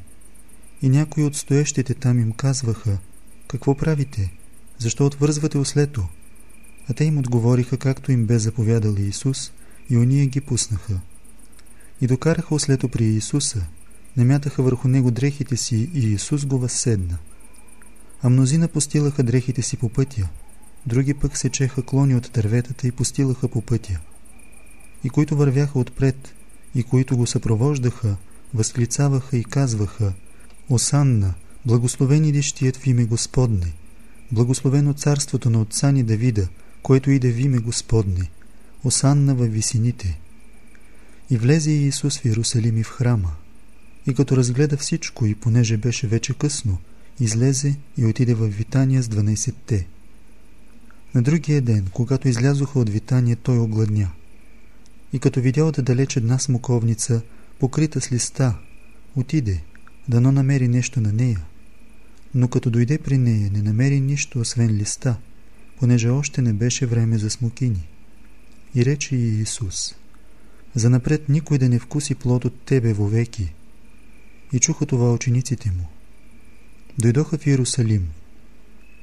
[0.82, 2.98] И някои от стоещите там им казваха,
[3.48, 4.34] какво правите?
[4.78, 6.08] Защо отвързвате ослето?
[6.90, 9.52] А те им отговориха, както им бе заповядал Иисус,
[9.90, 11.00] и уния ги пуснаха.
[12.04, 13.66] И докараха ослето при Иисуса,
[14.18, 17.18] намятаха върху него дрехите си и Иисус го възседна.
[18.22, 20.30] А мнозина постилаха дрехите си по пътя,
[20.86, 24.00] други пък сечеха клони от дърветата и постилаха по пътя.
[25.04, 26.36] И които вървяха отпред,
[26.76, 28.16] и които го съпровождаха,
[28.54, 30.14] възклицаваха и казваха
[30.70, 31.34] Осанна,
[31.66, 33.74] благословени дещият в име Господне,
[34.32, 36.48] благословено царството на отца ни Давида,
[36.82, 38.30] което иде в име Господне,
[38.84, 40.20] Осанна във висините.
[41.30, 43.36] И влезе Иисус в Иерусалим и в храма.
[44.08, 46.78] И като разгледа всичко и понеже беше вече късно,
[47.20, 49.88] излезе и отиде в Витания с 12-те.
[51.16, 54.12] На другия ден, когато излязоха от Витания, той огладня.
[55.14, 57.22] И като видял да далеч една смоковница,
[57.60, 58.58] покрита с листа,
[59.16, 59.64] отиде,
[60.08, 61.42] дано намери нещо на нея.
[62.36, 65.18] Но като дойде при нея, не намери нищо, освен листа,
[65.80, 67.88] понеже още не беше време за смокини.
[68.76, 69.96] И рече и Исус,
[70.76, 73.54] «Занапред никой да не вкуси плод от Тебе вовеки».
[74.54, 75.88] И чуха това учениците му.
[77.00, 78.10] Дойдоха в Иерусалим.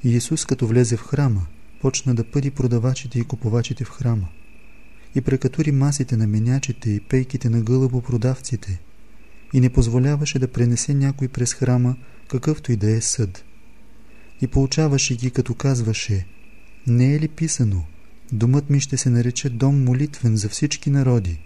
[0.03, 1.45] И Исус, като влезе в храма,
[1.81, 4.27] почна да пъди продавачите и купувачите в храма.
[5.15, 8.79] И прекатури масите на менячите и пейките на гълъбопродавците–
[9.53, 11.95] и не позволяваше да пренесе някой през храма,
[12.27, 13.45] какъвто и да е съд.
[14.41, 16.25] И получаваше ги, като казваше,
[16.87, 17.85] не е ли писано,
[18.31, 21.39] домът ми ще се нарече дом молитвен за всички народи,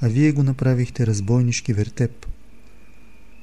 [0.00, 2.26] а вие го направихте разбойнишки вертеп.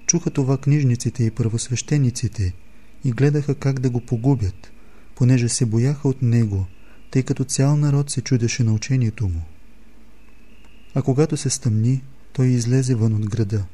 [0.08, 2.54] Чуха това книжниците и първосвещениците
[3.04, 4.72] и гледаха как да го погубят,
[5.16, 6.66] понеже се бояха от него,
[7.12, 9.42] тъй като цял народ се чудеше на учението му.
[10.96, 12.04] А когато се стъмни,
[12.34, 13.66] той излезе вън от града.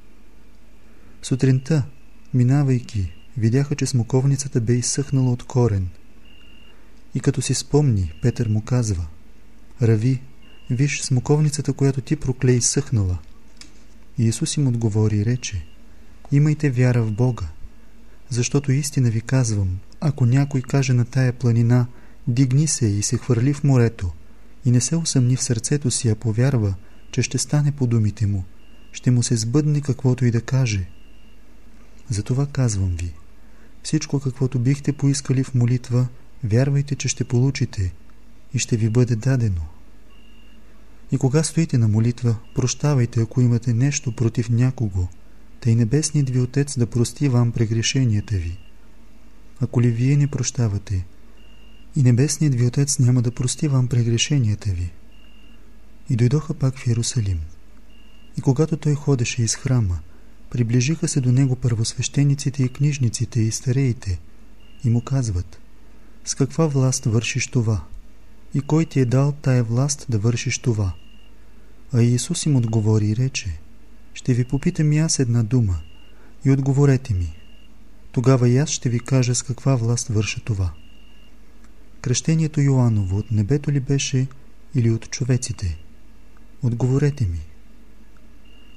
[1.22, 1.84] Сутринта,
[2.34, 5.88] минавайки, видяха, че смоковницата бе изсъхнала от корен.
[7.16, 9.08] И като си спомни, Петър му казва
[9.82, 10.22] Рави,
[10.72, 13.18] виж смоковницата, която ти прокле изсъхнала.
[14.18, 15.66] И Исус им отговори и рече
[16.32, 17.48] Имайте вяра в Бога,
[18.30, 21.88] защото истина ви казвам, ако някой каже на тая планина
[22.28, 24.12] Дигни се и се хвърли в морето
[24.66, 26.74] и не се усъмни в сърцето си, а повярва,
[27.12, 28.44] че ще стане по думите му,
[28.92, 30.88] ще му се сбъдне каквото и да каже–
[32.12, 33.14] затова казвам ви,
[33.84, 36.08] всичко каквото бихте поискали в молитва,
[36.44, 37.94] вярвайте, че ще получите
[38.54, 39.62] и ще ви бъде дадено.
[41.12, 45.08] И кога стоите на молитва, прощавайте, ако имате нещо против някого,
[45.62, 48.58] тъй небесният ви Отец да прости вам прегрешенията ви.
[49.60, 51.06] Ако ли вие не прощавате,
[51.96, 54.92] и небесният ви Отец няма да прости вам прегрешенията ви.
[56.10, 57.40] И дойдоха пак в Иерусалим.
[58.38, 60.00] И когато той ходеше из храма,
[60.52, 64.20] Приближиха се до него първосвещениците и книжниците и стареите
[64.84, 65.60] и му казват
[66.26, 67.84] С каква власт вършиш това?
[68.54, 70.94] И кой ти е дал тая власт да вършиш това?
[71.94, 73.60] А Иисус им отговори и рече
[74.14, 75.80] Ще ви попитам и аз една дума
[76.46, 77.36] и отговорете ми.
[78.12, 80.72] Тогава и аз ще ви кажа с каква власт върша това.
[82.02, 84.28] Кръщението Йоаново от небето ли беше
[84.76, 85.78] или от човеците?
[86.64, 87.40] Отговорете ми.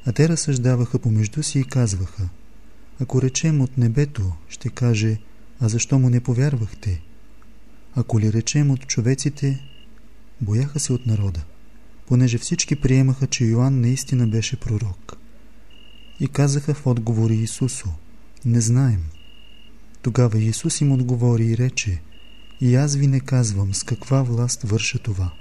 [0.06, 2.28] А те разсъждаваха помежду си и казваха
[3.00, 5.18] Ако речем от небето, ще каже
[5.60, 7.02] А защо му не повярвахте?
[7.96, 9.64] Ако ли речем от човеците,
[10.40, 11.44] бояха се от народа,
[12.06, 15.16] понеже всички приемаха, че Йоанн наистина беше пророк.
[16.20, 17.88] И казаха в отговори Исусу
[18.44, 19.04] Не знаем.
[20.02, 22.02] Тогава Исус им отговори и рече
[22.60, 25.32] И аз ви не казвам с каква власт върша това.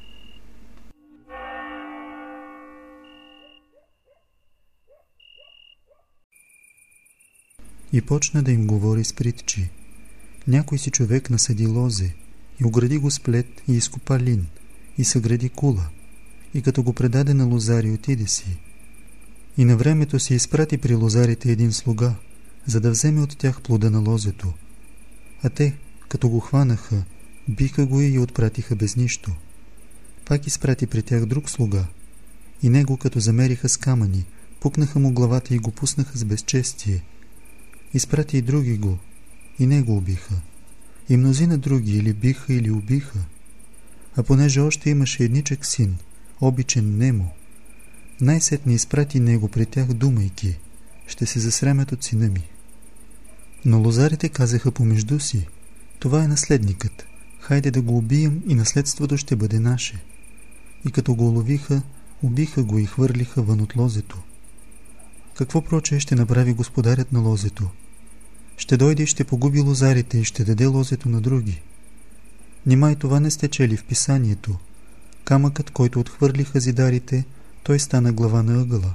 [7.93, 9.69] и почна да им говори с притчи.
[10.47, 12.15] Някой си човек насъди лозе
[12.65, 14.47] огради го с плет и изкопа лин
[14.97, 15.89] и съгради кула
[16.53, 18.57] и като го предаде на лозари отиде си.
[19.57, 22.15] И на времето си изпрати при лозарите един слуга,
[22.65, 24.53] за да вземе от тях плода на лозето.
[25.43, 25.75] А те,
[26.09, 27.03] като го хванаха,
[27.47, 29.31] биха го и отпратиха без нищо.
[30.25, 31.85] Пак изпрати при тях друг слуга.
[32.63, 34.25] И него, като замериха с камъни,
[34.59, 37.03] пукнаха му главата и го пуснаха с безчестие–
[37.93, 38.97] Изпрати и други го,
[39.59, 40.33] и не го убиха.
[41.09, 43.19] И мнозина други или биха, или убиха.
[44.15, 45.95] А понеже още имаше едничък син,
[46.41, 47.31] обичен Немо,
[48.21, 50.57] най-сетне изпрати него при тях, думайки,
[51.07, 52.43] ще се засремят от сина ми.
[53.65, 55.47] Но лозарите казаха помежду си,
[55.99, 57.05] това е наследникът,
[57.39, 60.03] хайде да го убием и наследството ще бъде наше.
[60.87, 61.81] И като го уловиха,
[62.23, 64.21] убиха го и хвърлиха вън от лозето.
[65.37, 67.69] Какво проче ще направи господарят на лозето?
[68.57, 71.61] Ще дойде и ще погуби лозарите и ще даде лозето на други.
[72.65, 74.57] Нима и това не сте чели в писанието.
[75.23, 77.25] Камъкът, който отхвърлиха зидарите,
[77.63, 78.93] той стана глава на ъгъла.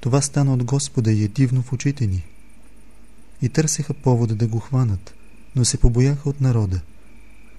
[0.00, 2.24] Това стана от Господа и е дивно в очите ни.
[3.42, 5.14] И търсеха повода да го хванат,
[5.56, 6.80] но се побояха от народа,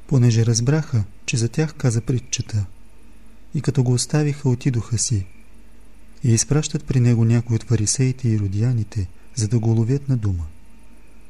[0.08, 2.66] понеже разбраха, че за тях каза притчата.
[3.54, 5.26] И като го оставиха, отидоха си.
[6.24, 10.46] И изпращат при него някои от фарисеите и родияните, за да го ловят на дума.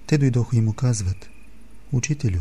[0.10, 1.30] Те дойдоха и му казват,
[1.92, 2.40] Учителю,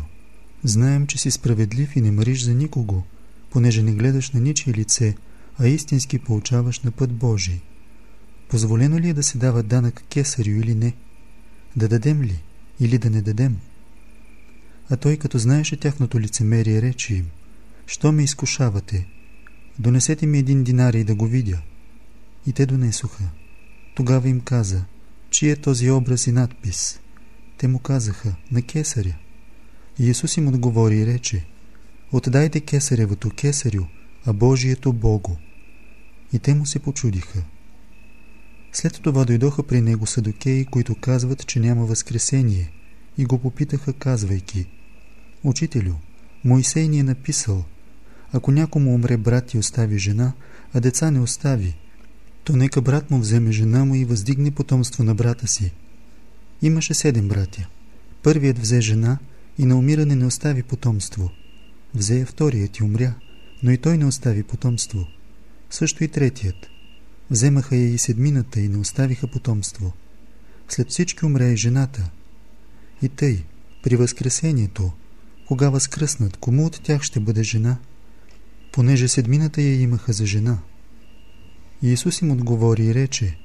[0.63, 3.03] знаем, че си справедлив и не мъриш за никого,
[3.49, 5.15] понеже не гледаш на ничие лице,
[5.59, 7.59] а истински получаваш на път Божий.
[8.47, 10.93] Позволено ли е да се дава данък кесарю или не?
[11.75, 12.43] Да дадем ли
[12.79, 13.57] или да не дадем?
[14.89, 17.29] А той, като знаеше тяхното лицемерие, рече им,
[17.87, 19.07] «Що ме изкушавате?
[19.79, 21.61] Донесете ми един динар да го видя».
[22.47, 23.23] И те донесоха.
[23.95, 24.85] Тогава им каза,
[25.29, 26.99] «Чи е този образ и надпис?»
[27.59, 29.15] Те му казаха, «На кесаря».
[29.99, 31.45] И Исус им отговори и рече,
[32.11, 33.83] «Отдайте кесаревото кесарю,
[34.25, 35.31] а Божието Богу».
[36.33, 37.43] И те му се почудиха.
[38.71, 42.71] След това дойдоха при него садокеи, които казват, че няма възкресение,
[43.17, 44.65] и го попитаха, казвайки,
[45.43, 45.93] Учителю,
[46.43, 47.65] Моисей ни е написал,
[48.33, 50.33] ако някому умре брат и остави жена,
[50.73, 51.75] а деца не остави,
[52.43, 55.71] то нека брат му вземе жена му и въздигне потомство на брата си.
[56.61, 57.67] Имаше седем братя.
[58.23, 59.17] Първият взе жена
[59.57, 61.31] и на умиране не остави потомство.
[61.95, 63.15] Взе я вторият и умря,
[63.63, 65.07] но и той не остави потомство.
[65.69, 66.69] Също и третият.
[67.29, 69.93] Вземаха я и седмината и не оставиха потомство.
[70.67, 72.11] След всички умря и жената.
[73.01, 73.43] И тъй,
[73.83, 74.91] при възкресението,
[75.47, 77.77] кога възкръснат, кому от тях ще бъде жена?
[78.71, 80.59] Понеже седмината я имаха за жена.
[81.81, 83.37] И Исус им отговори и рече,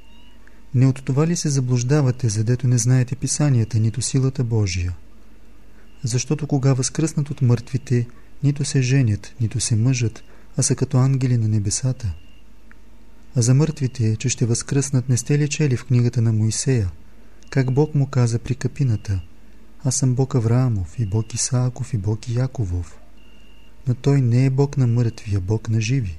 [0.75, 4.97] Не от това ли се заблуждавате, задето не знаете писанията, нито силата Божия?
[6.03, 8.07] Защото кога възкръснат от мъртвите,
[8.43, 10.23] нито се женят, нито се мъжат,
[10.57, 12.15] а са като ангели на небесата.
[13.37, 16.91] А за мъртвите, че ще възкръснат, не сте ли чели в книгата на Моисея,
[17.51, 19.21] как Бог му каза при капината–
[19.85, 22.99] аз съм Бог Авраамов и Бог Исааков и Бог Яковов.
[23.89, 26.19] Но той не е Бог на мъртви, а Бог на живи.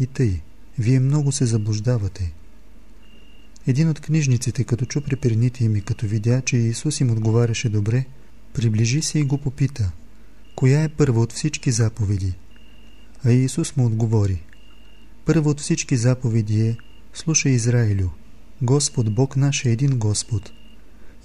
[0.00, 0.40] И тъй,
[0.78, 2.32] вие много се заблуждавате.
[3.66, 7.68] Един от книжниците, като чу при перните им и като видя, че Исус им отговаряше
[7.68, 8.04] добре,
[8.54, 9.92] приближи се и го попита,
[10.56, 12.34] коя е първа от всички заповеди?
[13.24, 14.42] А Исус му отговори,
[15.24, 16.76] първа от всички заповеди е,
[17.14, 18.08] слушай Израилю,
[18.62, 20.52] Господ Бог наш е един Господ,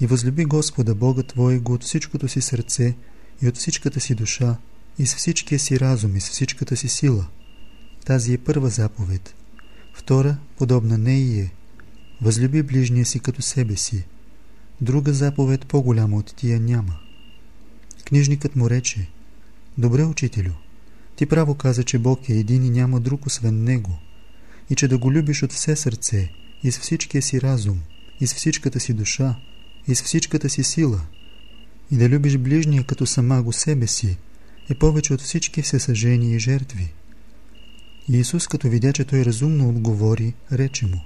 [0.02, 2.96] и възлюби Господа Бога Твоего от всичкото си сърце
[3.42, 4.58] и от всичката си душа
[5.00, 7.28] и с всичкия си разум и с всичката си сила.
[8.06, 9.36] Тази е първа заповед.
[9.94, 11.52] Втора, подобна не и е.
[12.22, 14.04] Възлюби ближния си като себе си.
[14.82, 17.00] Друга заповед по-голяма от тия няма.
[18.06, 19.10] Книжникът му рече,
[19.78, 20.52] Добре, учителю,
[21.16, 24.00] ти право каза, че Бог е един и няма друг освен Него,
[24.70, 26.32] и че да го любиш от все сърце,
[26.64, 27.80] и с всичкия си разум,
[28.20, 29.36] и с всичката си душа,
[29.88, 31.02] и с всичката си сила
[31.92, 34.18] и да любиш ближния като сама го себе си
[34.70, 36.94] е повече от всички всесъжения и жертви.
[38.10, 41.02] И Исус, като видя, че той разумно отговори, рече му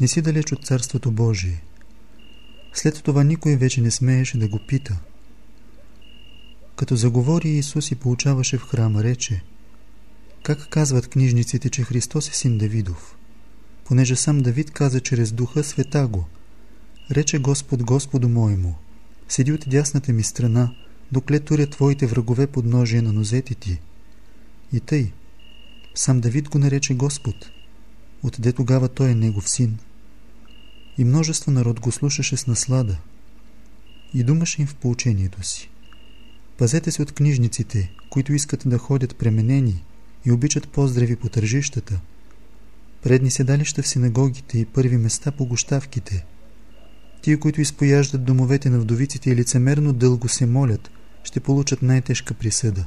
[0.00, 1.62] Не си далеч от Царството Божие.
[2.72, 4.98] След това никой вече не смееше да го пита.
[6.76, 9.42] Като заговори Исус и получаваше в храма, рече
[10.42, 13.16] Как казват книжниците, че Христос е син Давидов?
[13.84, 16.26] Понеже сам Давид каза чрез духа света го–
[17.10, 18.74] Рече Господ Господу моему,
[19.28, 20.74] седи от дясната ми страна,
[21.12, 23.80] докле туря твоите врагове под ножия на нозете ти.
[24.72, 25.12] И тъй,
[25.94, 27.50] сам Давид го нарече Господ,
[28.22, 29.78] отде тогава той е негов син.
[30.98, 32.96] И множество народ го слушаше с наслада.
[34.14, 35.70] И думаше им в поучението си.
[36.58, 39.84] Пазете се от книжниците, които искат да ходят пременени
[40.24, 42.00] и обичат поздрави по тържищата,
[43.02, 46.24] предни седалища в синагогите и първи места по гощавките–
[47.22, 50.90] Тие, които изпояждат домовете на вдовиците и лицемерно дълго се молят,
[51.24, 52.84] ще получат най-тежка присъда.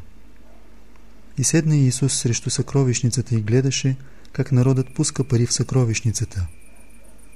[1.38, 3.96] И седна Исус срещу съкровищницата и гледаше,
[4.36, 6.48] как народът пуска пари в съкровищницата.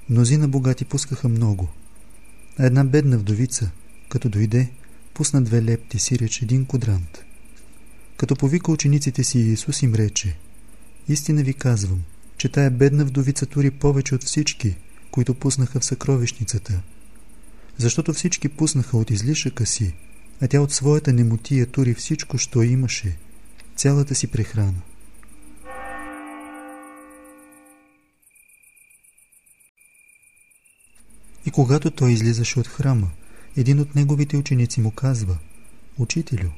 [0.10, 1.68] Мнозина богати пускаха много.
[2.58, 3.72] А една бедна вдовица,
[4.10, 4.72] като дойде,
[5.14, 7.24] пусна две лепти, си реч един кодрант.
[8.18, 10.38] Като повика учениците си, Исус им рече,
[11.08, 12.04] Истина ви казвам,
[12.38, 14.76] че тая бедна вдовица тури повече от всички–
[15.12, 16.82] които пуснаха в съкровищницата.
[17.78, 19.93] Защото всички пуснаха от излишъка си,
[20.41, 23.18] а тя от своята немотия тури всичко, що имаше,
[23.76, 24.82] цялата си прехрана.
[31.50, 33.10] И когато той излизаше от храма,
[33.58, 35.38] един от неговите ученици му казва
[35.97, 36.50] «Учителю,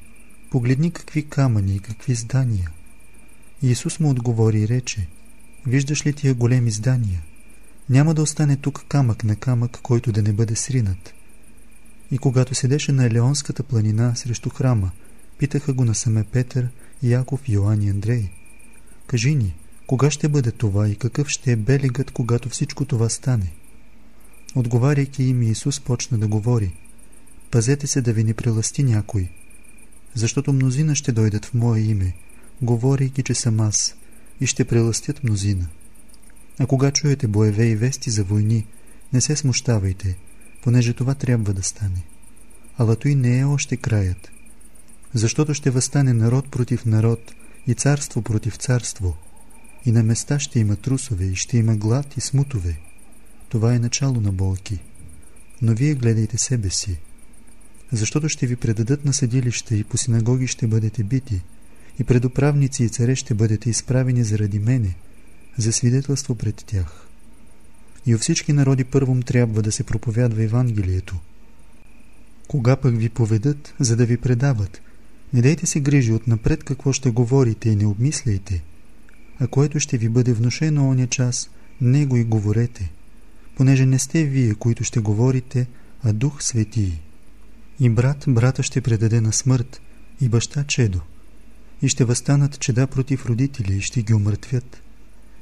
[0.50, 2.70] погледни какви камъни и какви здания».
[3.62, 5.08] И Исус му отговори и рече
[5.66, 7.22] «Виждаш ли тия големи здания?
[7.90, 11.14] Няма да остане тук камък на камък, който да не бъде сринат.
[12.10, 14.90] И когато седеше на Елеонската планина срещу храма,
[15.38, 16.68] Питаха го насаме Петър,
[17.02, 18.28] Яков, Йоан и Андрей.
[19.06, 19.54] Кажи ни,
[19.86, 23.52] кога ще бъде това и какъв ще е белегът, когато всичко това стане?
[24.54, 26.74] Отговаряйки им, Иисус почна да говори.
[27.50, 29.28] Пазете се да ви не преласти някой,
[30.14, 32.14] защото мнозина ще дойдат в Мое име,
[32.62, 33.96] говорейки, че съм аз,
[34.40, 35.66] и ще преластят мнозина.
[36.58, 38.66] А кога чуете боеве и вести за войни,
[39.12, 40.16] не се смущавайте,
[40.62, 42.02] понеже това трябва да стане.
[42.78, 44.30] Ала той не е още краят.
[45.14, 47.34] Защото ще възстане народ против народ
[47.66, 49.16] и царство против царство.
[49.86, 52.78] И на места ще има трусове и ще има глад и смутове.
[53.52, 54.78] Това е начало на болки.
[55.62, 56.98] Но вие гледайте себе си.
[57.92, 61.42] Защото ще ви предадат на съдилища и по синагоги ще бъдете бити,
[62.00, 64.94] и пред управници и царе ще бъдете изправени заради мене,
[65.56, 67.08] за свидетелство пред тях.
[68.06, 71.16] И у всички народи първом трябва да се проповядва Евангелието.
[72.48, 74.82] Кога пък ви поведат, за да ви предават,
[75.32, 78.62] не дайте се грижи отнапред какво ще говорите и не обмисляйте,
[79.38, 81.50] а което ще ви бъде внушено оня час,
[81.80, 82.92] него и говорете,
[83.56, 85.66] понеже не сте вие, които ще говорите,
[86.02, 86.92] а Дух Светий.
[87.80, 89.80] И брат брата ще предаде на смърт,
[90.20, 91.00] и баща чедо,
[91.82, 94.82] и ще възстанат чеда против родители и ще ги умъртвят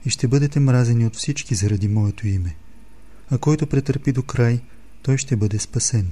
[0.04, 2.56] и ще бъдете мразени от всички заради моето име.
[3.30, 4.60] А който претърпи до край,
[5.02, 6.10] той ще бъде спасен.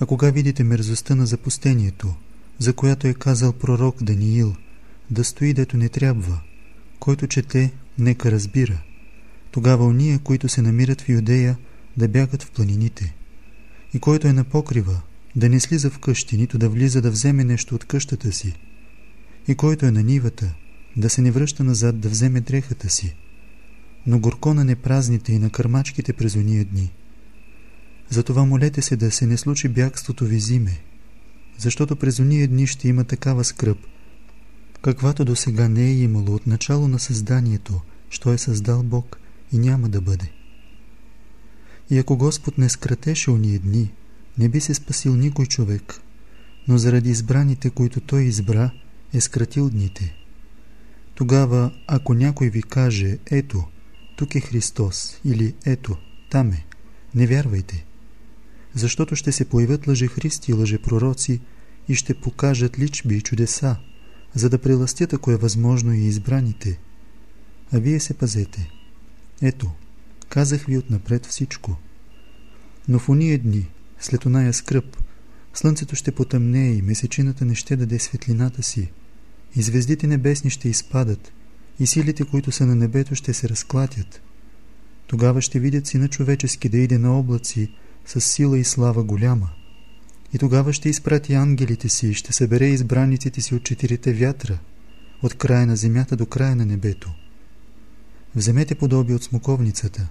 [0.00, 2.14] А кога видите мерзостта на запустението,
[2.58, 4.56] за която е казал пророк Даниил,
[5.10, 6.40] да стои дето не трябва,
[6.98, 8.82] който чете, нека разбира.
[9.58, 11.58] Тогава уния, които се намират в Юдея,
[11.96, 13.14] да бягат в планините.
[13.94, 15.00] И който е на покрива,
[15.36, 18.54] да не слиза в къщи, нито да влиза да вземе нещо от къщата си.
[19.48, 20.54] И който е на нивата,
[20.96, 23.14] да се не връща назад да вземе дрехата си,
[24.06, 26.92] но горко на непразните и на кърмачките през уния дни.
[28.10, 30.80] Затова молете се да се не случи бягството ви зиме,
[31.58, 33.78] защото през уния дни ще има такава скръп,
[34.82, 37.80] каквато до сега не е имало от начало на създанието,
[38.10, 39.18] що е създал Бог
[39.52, 40.32] и няма да бъде.
[41.90, 43.92] И ако Господ не скратеше уния дни,
[44.38, 46.00] не би се спасил никой човек,
[46.68, 48.70] но заради избраните, които Той избра,
[49.12, 50.14] е скратил дните.
[51.14, 53.64] Тогава, ако някой ви каже, ето,
[54.16, 55.96] тук е Христос, или ето,
[56.30, 56.66] там е,
[57.14, 57.84] не вярвайте.
[58.74, 61.40] Защото ще се появят лъжехристи и лъжепророци
[61.88, 63.76] и ще покажат личби и чудеса,
[64.34, 66.78] за да преластят, ако е възможно, и избраните.
[67.72, 68.70] А вие се пазете.
[69.42, 69.70] Ето,
[70.28, 71.76] казах ви отнапред всичко.
[72.88, 73.68] Но в уния дни,
[74.00, 74.96] след оная скръп,
[75.54, 78.90] слънцето ще потъмнее и месечината не ще даде светлината си,
[79.56, 81.32] и звездите небесни ще изпадат,
[81.80, 84.22] и силите, които са на небето, ще се разклатят.
[85.06, 87.72] Тогава ще видят Сина човечески да иде на облаци
[88.06, 89.50] с сила и слава голяма.
[90.34, 94.58] И тогава ще изпрати ангелите си и ще събере избраниците си от четирите вятра,
[95.22, 97.10] от края на земята до края на небето.
[98.38, 100.08] Вземете подоби от смоковницата.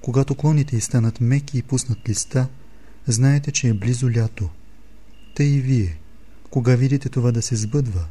[0.00, 2.48] Когато клоните й станат меки и пуснат листа,
[3.06, 4.48] знаете, че е близо лято.
[5.34, 5.98] Те и вие,
[6.50, 8.04] кога видите това да се сбъдва,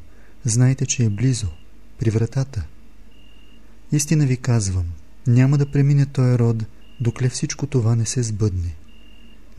[0.46, 1.48] знайте, че е близо,
[2.00, 2.66] при вратата.
[3.92, 4.86] Истина ви казвам,
[5.28, 6.66] няма да премине този род,
[7.00, 8.76] докле всичко това не се сбъдне.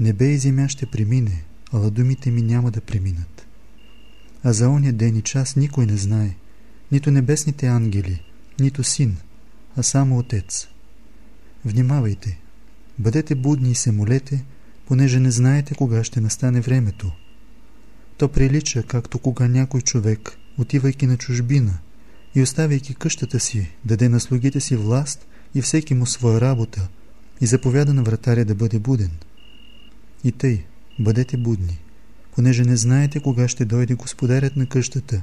[0.01, 3.47] Небе и земя ще премине, ала думите ми няма да преминат.
[4.43, 6.37] А за оня ден и час никой не знае,
[6.93, 8.23] нито небесните ангели,
[8.61, 9.17] нито син,
[9.77, 10.69] а само отец.
[11.65, 12.41] Внимавайте,
[12.99, 14.45] бъдете будни и се молете,
[14.87, 17.13] понеже не знаете кога ще настане времето.
[18.17, 21.79] То прилича, както кога някой човек отивайки на чужбина
[22.35, 26.89] и оставяйки къщата си, даде на слугите си власт и всеки му своя работа
[27.41, 29.11] и заповяда на вратаря да бъде буден.
[30.25, 30.65] И тъй,
[30.99, 31.79] бъдете будни,
[32.35, 35.23] понеже не знаете кога ще дойде господарят на къщата,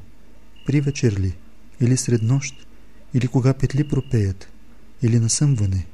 [0.65, 1.37] при вечер ли,
[1.81, 2.67] или сред нощ,
[3.13, 4.49] или кога петли пропеят,
[5.01, 5.85] или на съмване,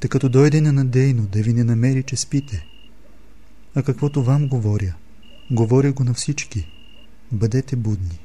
[0.00, 2.66] тъй като дойде ненадейно да ви не намери, че спите.
[3.74, 4.94] А каквото вам говоря,
[5.50, 6.68] говоря го на всички,
[7.32, 8.18] бъдете будни.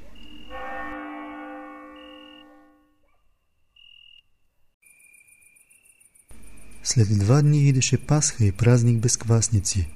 [6.83, 9.87] След два дни идеше Пасха и празник без квасници.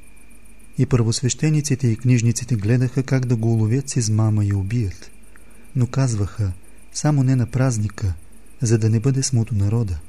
[0.77, 5.11] И първосвещениците и книжниците гледаха как да го уловят с измама и убият.
[5.75, 6.51] Но казваха,
[6.93, 8.13] само не на празника,
[8.61, 9.99] за да не бъде смуто народа.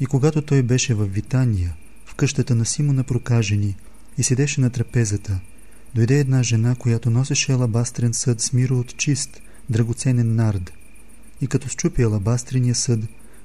[0.00, 1.74] И когато той беше в Витания,
[2.06, 3.76] в къщата на Симона прокажени
[4.18, 5.40] и седеше на трапезата,
[5.94, 9.40] дойде една жена, която носеше алабастрен съд с миро от чист,
[9.70, 10.72] драгоценен нард,
[11.40, 13.00] и като щупи алабастрения съд,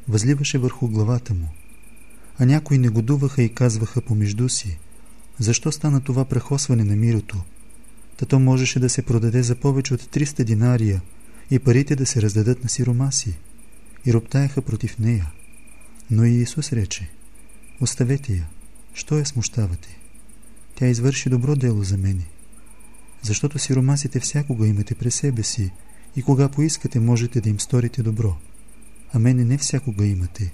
[0.07, 1.48] възливаше върху главата му
[2.40, 4.80] а някои негодуваха и казваха помежду си,
[5.40, 7.41] защо стана това прехосване на мирото?
[8.18, 11.02] тато можеше да се продаде за повече от 300 динария
[11.52, 13.38] и парите да се раздадат на сиромаси.
[14.06, 15.32] И роптаеха против нея.
[16.11, 17.10] Но и Исус рече,
[17.82, 18.48] оставете я,
[18.94, 19.98] що я смущавате?
[20.76, 22.26] Тя извърши добро дело за мене.
[23.22, 25.72] Защото сиромасите всякога имате при себе си
[26.15, 28.38] и кога поискате можете да им сторите добро.
[29.14, 30.53] А мене не всякога имате.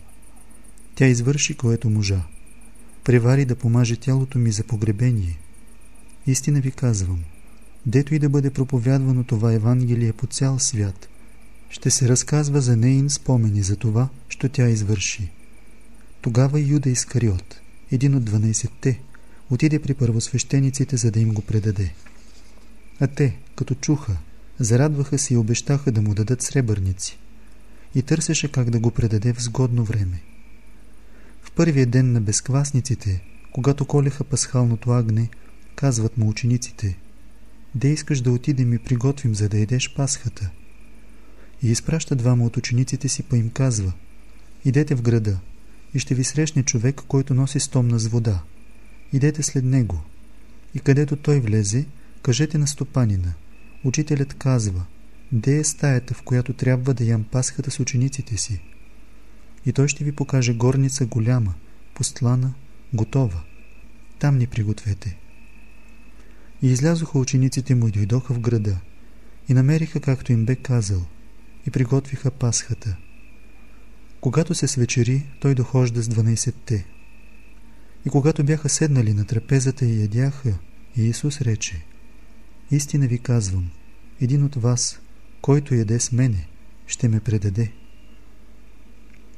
[0.95, 2.23] Тя извърши което можа.
[3.03, 5.39] Превари да помаже тялото ми за погребение.
[6.27, 7.23] Истина ви казвам,
[7.85, 11.09] дето и да бъде проповядвано това Евангелие по цял свят,
[11.69, 15.29] ще се разказва за нейн спомени за това, що тя извърши.
[16.21, 17.59] Тогава Юда Искариот,
[17.91, 18.99] един от 12-те,
[19.49, 21.93] отиде при първосвещениците, за да им го предаде.
[22.99, 24.17] А те, като чуха,
[24.59, 27.19] зарадваха се и обещаха да му дадат сребърници.
[27.95, 30.21] И търсеше как да го предаде в сгодно време.
[31.43, 35.29] В първия ден на безквасниците, когато колеха пасхалното агне,
[35.75, 36.97] казват му учениците,
[37.75, 40.49] «Де искаш да отидем и приготвим, за да едеш пасхата?»
[41.63, 43.93] И изпраща двама от учениците си, па им казва,
[44.65, 45.39] «Идете в града
[45.93, 48.43] и ще ви срещне човек, който носи стомна с вода.
[49.13, 50.01] Идете след него.
[50.75, 51.85] И където той влезе,
[52.21, 53.33] кажете на стопанина.
[53.83, 54.85] Учителят казва,
[55.31, 58.61] де е стаята, в която трябва да ям пасхата с учениците си.
[59.65, 61.53] И той ще ви покаже горница голяма,
[61.93, 62.53] постлана,
[62.93, 63.43] готова.
[64.19, 65.17] Там ни пригответе.
[66.63, 68.77] И излязоха учениците му и дойдоха в града.
[69.49, 71.05] И намериха, както им бе казал,
[71.67, 72.97] и приготвиха пасхата.
[74.21, 76.85] Когато се свечери, той дохожда с 12-те.
[78.05, 80.53] И когато бяха седнали на трапезата и ядяха,
[80.97, 81.85] Иисус рече,
[82.71, 83.69] Истина ви казвам,
[84.21, 84.99] един от вас,
[85.41, 86.47] който яде с мене,
[86.87, 87.71] ще ме предаде.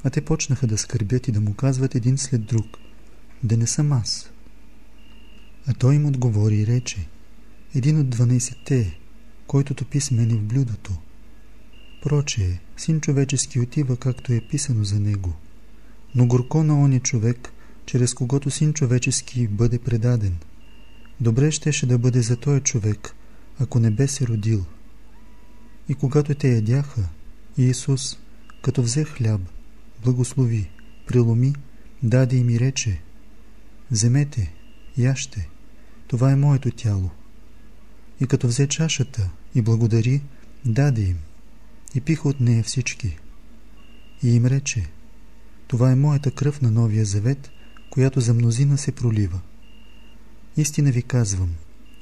[0.04, 2.66] А те почнаха да скърбят и да му казват един след друг,
[3.42, 4.30] да не съм аз.
[5.66, 7.06] А той им отговори и рече,
[7.76, 8.98] един от 12-те е,
[9.46, 10.92] който топи с мене в блюдото.
[12.02, 15.34] Прочее, син човечески отива, както е писано за него.
[16.14, 17.52] Но горко на оня човек,
[17.86, 20.36] чрез когото син човечески бъде предаден.
[21.20, 23.14] Добре щеше да бъде за този човек,
[23.58, 24.64] ако не бе се родил.
[25.88, 27.08] И когато те ядяха,
[27.58, 28.18] Иисус,
[28.62, 29.40] като взе хляб,
[30.04, 30.70] благослови,
[31.06, 31.54] приломи,
[32.02, 33.00] даде им и рече,
[33.90, 34.52] Вземете,
[34.98, 35.48] яще,
[36.08, 37.10] това е моето тяло.
[38.20, 40.22] И като взе чашата и благодари,
[40.64, 41.18] даде им
[41.94, 43.18] и пиха от нея всички.
[44.22, 44.86] И им рече,
[45.66, 47.50] това е моята кръв на новия завет,
[47.90, 49.40] която за мнозина се пролива.
[50.56, 51.50] Истина ви казвам,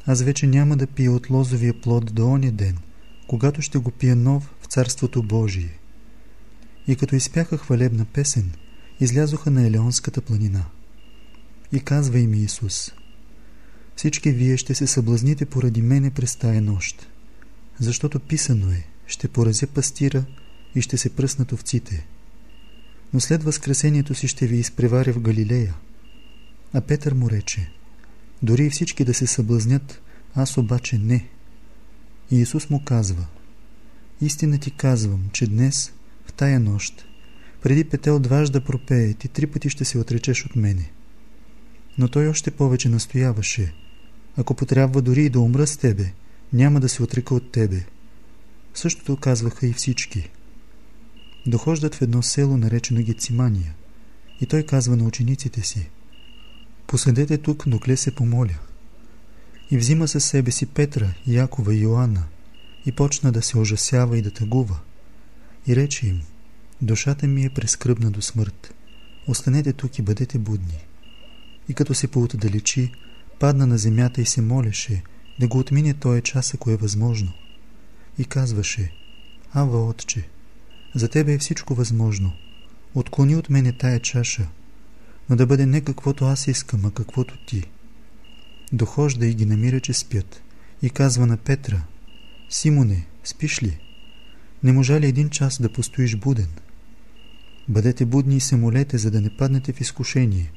[0.07, 2.79] аз вече няма да пия от лозовия плод до оня ден,
[3.27, 5.79] когато ще го пия нов в Царството Божие.
[6.87, 8.51] И като изпяха хвалебна песен,
[9.01, 10.65] излязоха на Елеонската планина.
[11.73, 12.93] И казва им Иисус,
[13.97, 17.09] всички вие ще се съблазните поради мене през тая нощ,
[17.81, 20.25] защото писано е, ще порази пастира
[20.75, 22.07] и ще се пръснат овците.
[23.13, 25.75] Но след възкресението си ще ви изпреваря в Галилея.
[26.73, 27.71] А Петър му рече,
[28.43, 30.03] дори и всички да се съблазнят,
[30.35, 31.29] аз обаче не.
[32.31, 33.27] И Исус му казва,
[34.21, 35.93] истина ти казвам, че днес,
[36.27, 37.07] в тая нощ,
[37.63, 40.91] преди петел дваж да пропее, ти три пъти ще се отречеш от мене.
[41.99, 43.75] Но той още повече настояваше,
[44.37, 46.13] ако потрябва дори и да умра с тебе,
[46.53, 47.85] няма да се отрека от тебе.
[48.75, 50.31] Същото казваха и всички.
[51.47, 53.75] Дохождат в едно село, наречено Гецимания,
[54.41, 55.89] и той казва на учениците си,
[56.87, 58.59] Поседете тук, докле се помоля.
[59.71, 62.25] И взима със себе си Петра, Якова и Йоанна
[62.87, 64.79] и почна да се ужасява и да тъгува.
[65.67, 66.23] И рече им,
[66.83, 68.75] душата ми е прескръбна до смърт.
[69.27, 70.85] Останете тук и бъдете будни.
[71.69, 72.93] И като се поотдалечи,
[73.39, 75.03] падна на земята и се молеше
[75.41, 77.33] да го отмине този час, ако е възможно.
[78.19, 78.93] И казваше,
[79.53, 80.29] Ава, Отче,
[80.95, 82.33] за Тебе е всичко възможно.
[82.95, 84.49] Отклони от мене тая чаша,
[85.31, 87.63] но да бъде не каквото аз искам, а каквото ти.
[88.73, 90.43] Дохожда и ги намира, че спят.
[90.83, 91.83] И казва на Петра,
[92.49, 93.79] Симоне, спиш ли?
[94.63, 96.49] Не можа ли един час да постоиш буден?
[97.69, 100.53] Бъдете будни и се молете, за да не паднете в изкушение.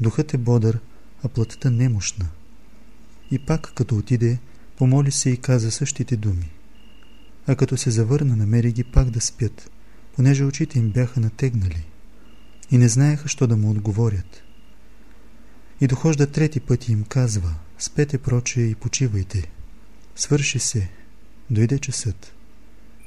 [0.00, 0.78] Духът е бодър,
[1.24, 2.28] а плътта немощна.
[3.30, 4.38] И пак, като отиде,
[4.76, 6.50] помоли се и каза същите думи.
[7.46, 9.70] А като се завърна, намери ги пак да спят,
[10.16, 11.86] понеже очите им бяха натегнали
[12.70, 14.42] и не знаеха, що да му отговорят.
[15.80, 19.50] И дохожда трети път и им казва, спете проче и почивайте.
[20.16, 20.90] Свърши се,
[21.50, 22.34] дойде часът.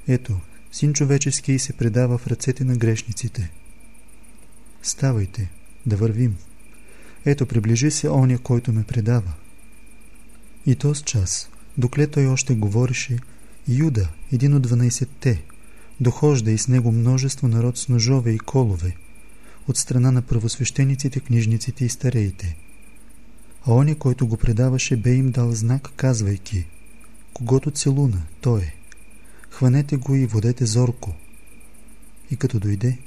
[0.08, 0.40] Ето,
[0.72, 3.52] син човечески се предава в ръцете на грешниците.
[4.82, 5.52] Ставайте,
[5.86, 6.38] да вървим.
[7.26, 9.34] Ето, приближи се оня, който ме предава.
[10.66, 13.20] И то с час, докле той още говореше,
[13.68, 15.44] Юда, един от 12-те,
[16.00, 18.96] дохожда и с него множество народ с ножове и колове,
[19.68, 22.58] от страна на правосвещениците, книжниците и стареите.
[23.66, 26.68] А оня, който го предаваше, бе им дал знак, казвайки,
[27.34, 28.76] когато целуна, той е.
[29.50, 31.14] Хванете го и водете зорко.
[32.32, 32.98] И като дойде,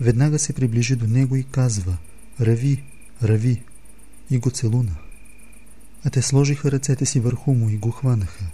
[0.00, 1.96] веднага се приближи до него и казва,
[2.40, 2.82] рави,
[3.24, 3.62] рави,
[4.30, 4.96] и го целуна.
[6.04, 8.44] А те сложиха ръцете си върху му и го хванаха.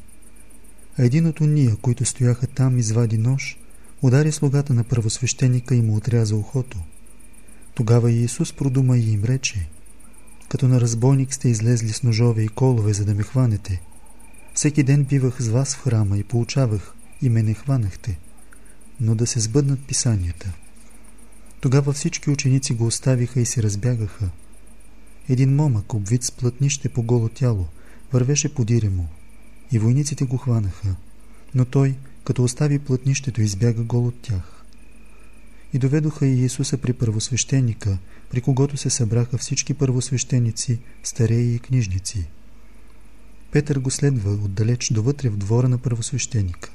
[0.98, 3.58] А един от уния, които стояха там, извади нож,
[4.02, 6.78] удари слугата на правосвещеника и му отряза ухото.
[7.74, 9.68] Тогава Иисус продума и им рече,
[10.48, 13.82] като на разбойник сте излезли с ножове и колове, за да ме хванете.
[14.54, 18.18] Всеки ден бивах с вас в храма и получавах, и ме не хванахте,
[19.00, 20.52] но да се сбъднат писанията.
[21.60, 24.30] Тогава всички ученици го оставиха и се разбягаха.
[25.28, 27.66] Един момък, обвит с плътнище по голо тяло,
[28.12, 29.08] вървеше подире му,
[29.72, 30.96] и войниците го хванаха,
[31.54, 31.94] но той,
[32.24, 34.64] като остави плътнището, избяга гол от тях.
[35.72, 37.98] И доведоха и Иисуса при първосвещеника,
[38.30, 42.26] при когото се събраха всички първосвещеници, стареи и книжници.
[43.52, 46.70] Петър го следва отдалеч довътре в двора на първосвещеника.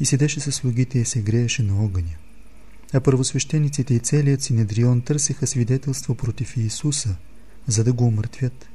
[0.00, 2.16] И седеше със слугите и се грееше на огъня.
[2.92, 7.16] А първосвещениците и целият Синедрион търсеха свидетелство против Иисуса,
[7.70, 8.68] за да го умъртвят.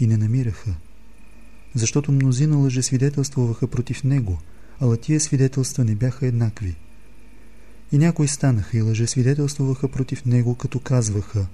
[0.00, 0.74] И не намираха.
[1.74, 4.38] Защото мнозина лъже свидетелствуваха против него,
[4.80, 6.76] ала тия свидетелства не бяха еднакви.
[7.92, 11.46] И някои станаха и лъже свидетелствуваха против него, като казваха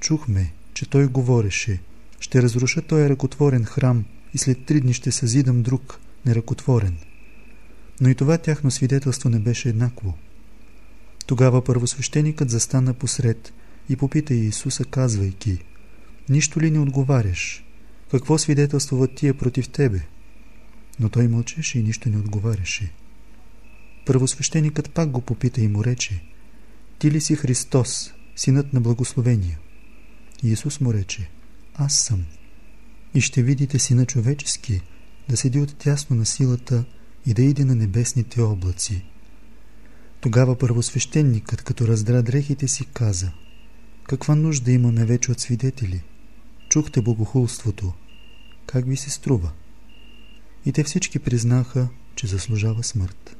[0.00, 1.80] Чухме, че той говореше
[2.20, 4.04] Ще разруша този ръкотворен храм
[4.34, 6.96] и след три дни ще съзидам друг, неръкотворен.
[8.00, 10.14] Но и това тяхно свидетелство не беше еднакво.
[11.26, 13.52] Тогава първосвещеникът застана посред
[13.88, 15.58] и попита Иисуса, казвайки
[16.28, 17.64] Нищо ли не отговаряш?
[18.10, 20.00] Какво свидетелствуват тия против тебе?
[21.00, 22.92] Но той мълчеше и нищо не отговаряше.
[24.06, 26.22] Първосвещеникът пак го попита и му рече
[26.98, 29.58] Ти ли си Христос, синът на благословения?
[30.42, 31.30] Иисус му рече
[31.74, 32.24] Аз съм.
[33.14, 34.80] И ще видите сина човечески
[35.28, 36.84] да седи от тясно на силата
[37.26, 39.04] и да иде на небесните облаци.
[40.20, 43.32] Тогава първосвещеникът, като раздра дрехите си, каза
[44.04, 46.02] Каква нужда имаме вече от свидетели?
[46.68, 47.92] Чухте богохулството.
[48.66, 49.50] Как ви се струва?
[50.66, 53.36] И те всички признаха, че заслужава смърт.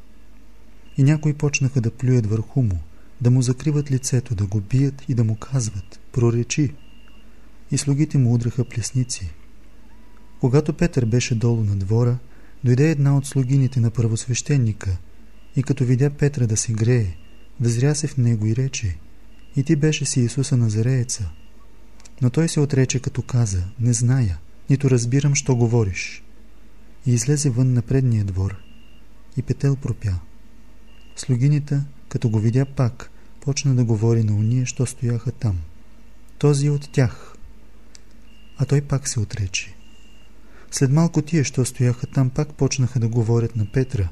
[0.97, 2.81] И някои почнаха да плюят върху му,
[3.21, 6.75] да му закриват лицето, да го бият и да му казват «Проречи!»
[7.71, 9.31] И слугите му удраха плесници.
[10.41, 12.19] Когато Петър беше долу на двора,
[12.65, 14.97] дойде една от слугините на първосвещеника
[15.57, 17.17] и като видя Петра да се грее,
[17.61, 18.97] възря се в него и рече
[19.57, 21.31] «И ти беше си Исуса Назарееца».
[22.23, 24.39] Но той се отрече като каза «Не зная,
[24.71, 26.23] нито разбирам, що говориш».
[27.07, 28.57] И излезе вън на предния двор
[29.37, 30.15] и Петел пропя.
[31.17, 35.59] Слугинята, като го видя пак, почна да говори на уния, що стояха там.
[36.39, 37.35] Този от тях.
[38.59, 39.75] А той пак се отрече.
[40.71, 44.09] След малко тия, що стояха там, пак почнаха да говорят на Петра.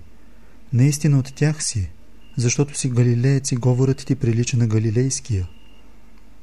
[0.73, 1.91] Наистина от тях си,
[2.37, 5.49] защото си галилеец и говорът ти прилича на галилейския.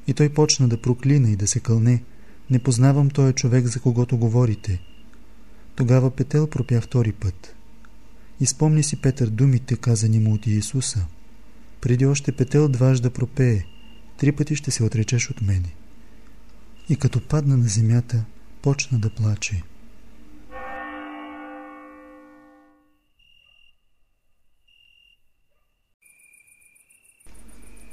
[0.07, 2.03] И той почна да проклина и да се кълне.
[2.49, 4.81] Не познавам този човек, за когото говорите.
[5.75, 7.55] Тогава Петел пропя втори път.
[8.39, 11.05] Изпомни си Петър думите, казани му от Иисуса.
[11.81, 13.63] Преди още Петел дважда пропее.
[14.17, 15.73] Три пъти ще се отречеш от мене.
[16.89, 18.25] И като падна на земята,
[18.61, 19.61] почна да плаче.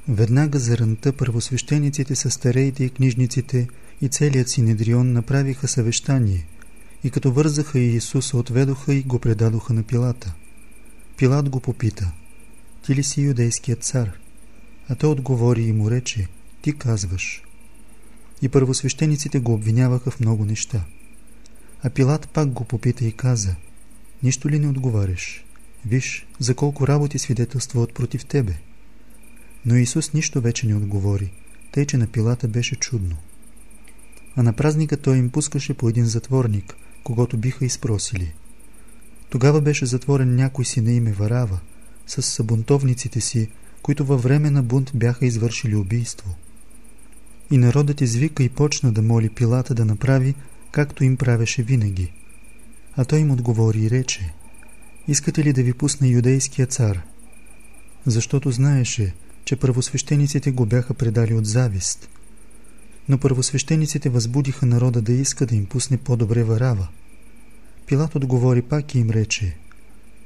[0.07, 3.67] Веднага за ранта първосвещениците с стареите и книжниците
[4.01, 6.45] и целият синедрион направиха съвещание
[7.03, 10.33] и като вързаха Иисуса отведоха и го предадоха на Пилата.
[11.17, 12.11] Пилат го попита,
[12.85, 14.11] ти ли си юдейският цар?
[14.89, 16.27] А той отговори и му рече,
[16.61, 17.43] ти казваш.
[18.41, 20.85] И първосвещениците го обвиняваха в много неща.
[21.83, 23.55] А Пилат пак го попита и каза,
[24.23, 25.45] нищо ли не отговаряш?
[25.85, 28.57] Виж, за колко работи свидетелствуват против тебе.
[29.65, 31.31] Но Исус нищо вече не отговори,
[31.71, 33.15] тъй че на Пилата беше чудно.
[34.35, 38.33] А на празника той им пускаше по един затворник, когато биха изпросили.
[39.29, 41.59] Тогава беше затворен някой си на име Варава,
[42.07, 43.49] с събунтовниците си,
[43.81, 46.35] които във време на бунт бяха извършили убийство.
[47.51, 50.35] И народът извика и почна да моли Пилата да направи,
[50.71, 52.11] както им правеше винаги.
[52.95, 54.33] А той им отговори и рече,
[55.07, 57.01] «Искате ли да ви пусне юдейския цар?»
[58.05, 59.13] Защото знаеше,
[59.45, 62.09] че първосвещениците го бяха предали от завист.
[63.09, 66.87] Но първосвещениците възбудиха народа да иска да им пусне по-добре варава.
[67.91, 69.55] Пилат отговори пак и им рече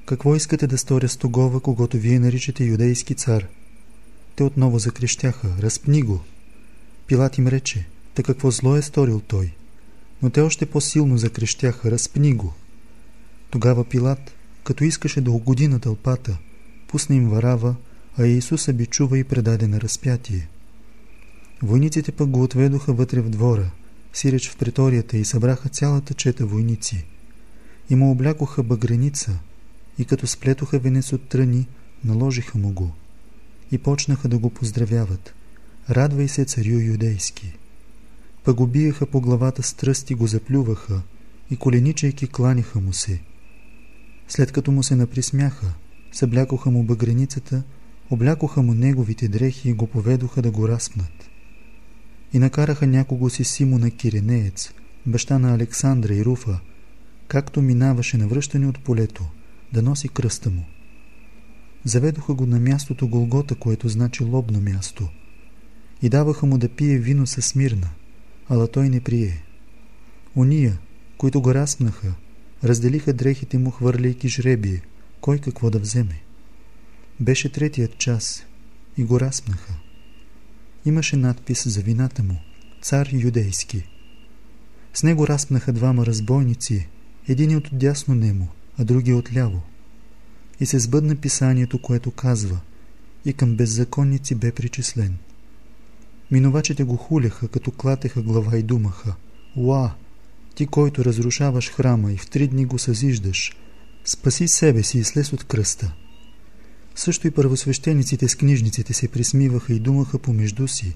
[0.05, 3.47] Какво искате да сторя с тогова, когато вие наричате юдейски цар?
[4.35, 6.21] Те отново закрещяха Разпни го!
[7.07, 9.53] Пилат им рече Та какво зло е сторил той?
[10.21, 12.53] Но те още по-силно закрещяха Разпни го!
[13.49, 14.33] Тогава Пилат,
[14.63, 16.37] като искаше да угоди на тълпата,
[16.87, 17.75] пусна им варава,
[18.17, 20.49] а Иисуса би чува и предаде на разпятие.
[21.63, 23.71] Войниците пък го отведоха вътре в двора,
[24.13, 27.05] сиреч в приторията и събраха цялата чета войници.
[27.89, 29.39] И му облякоха багреница,
[29.97, 31.67] и като сплетоха венец от тръни,
[32.03, 32.91] наложиха му го.
[33.71, 35.33] И почнаха да го поздравяват.
[35.89, 37.57] Радвай се, царю юдейски.
[38.43, 41.01] Пък го биеха по главата с тръсти, го заплюваха
[41.51, 43.21] и коленичайки кланяха му се.
[44.27, 45.73] След като му се наприсмяха,
[46.11, 47.63] съблякоха му багреницата,
[48.09, 51.29] облякоха му неговите дрехи и го поведоха да го разпнат.
[52.33, 54.73] И накараха някого си Симона Киренеец,
[55.05, 56.59] баща на Александра и Руфа,
[57.27, 59.25] както минаваше навръщане от полето,
[59.73, 60.65] да носи кръста му.
[61.83, 65.09] Заведоха го на мястото Голгота, което значи лобно място,
[66.01, 67.89] и даваха му да пие вино със смирна,
[68.49, 69.43] ала той не прие.
[70.35, 70.77] Ония,
[71.17, 72.13] които го разпнаха,
[72.63, 74.81] разделиха дрехите му, хвърляйки жребие,
[75.21, 76.24] кой какво да вземе.
[77.19, 78.45] Беше третият час
[78.97, 79.73] и го разпнаха.
[80.85, 82.41] Имаше надпис за вината му–
[82.81, 83.83] цар юдейски.
[84.93, 86.87] С него разпнаха двама разбойници,
[87.27, 88.47] един от дясно нему,
[88.77, 89.61] а други от ляво.
[90.59, 92.59] И се сбъдна писанието, което казва
[93.25, 95.17] и към беззаконници бе причислен.
[96.31, 99.15] Минувачите го хуляха, като клатеха глава и думаха
[99.55, 99.95] «Уа,
[100.55, 103.57] ти, който разрушаваш храма и в три дни го съзиждаш,
[104.05, 105.93] спаси себе си и слез от кръста».
[106.95, 110.95] Също и първосвещениците с книжниците се присмиваха и думаха помежду си.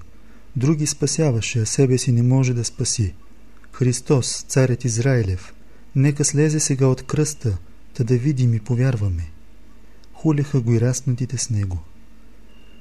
[0.56, 3.14] Други спасяваше, а себе си не може да спаси.
[3.72, 5.54] Христос, царят Израилев,
[5.96, 7.58] нека слезе сега от кръста,
[7.94, 9.30] та да видим и повярваме.
[10.12, 11.78] Хулеха го и разпнатите с него.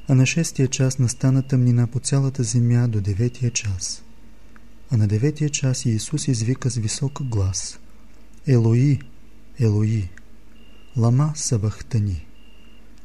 [0.07, 4.03] А на шестия час настана тъмнина по цялата земя до деветия час.
[4.89, 7.79] А на деветия час Иисус извика с висок глас.
[8.47, 8.99] Елои,
[9.59, 10.09] Елои,
[10.97, 12.28] лама сабахтани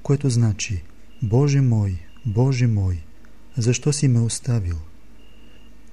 [0.05, 0.83] което значи
[1.23, 3.05] Боже мой, Боже мой,
[3.57, 4.77] защо си ме оставил?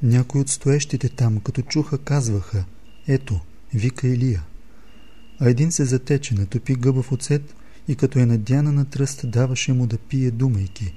[0.04, 2.66] Някои от стоещите там, като чуха, казваха
[3.08, 3.40] Ето,
[3.74, 4.44] вика Илия.
[5.40, 7.56] А един се затече, натопи гъба в оцет
[7.88, 10.94] и като е надяна на тръст, даваше му да пие, думайки.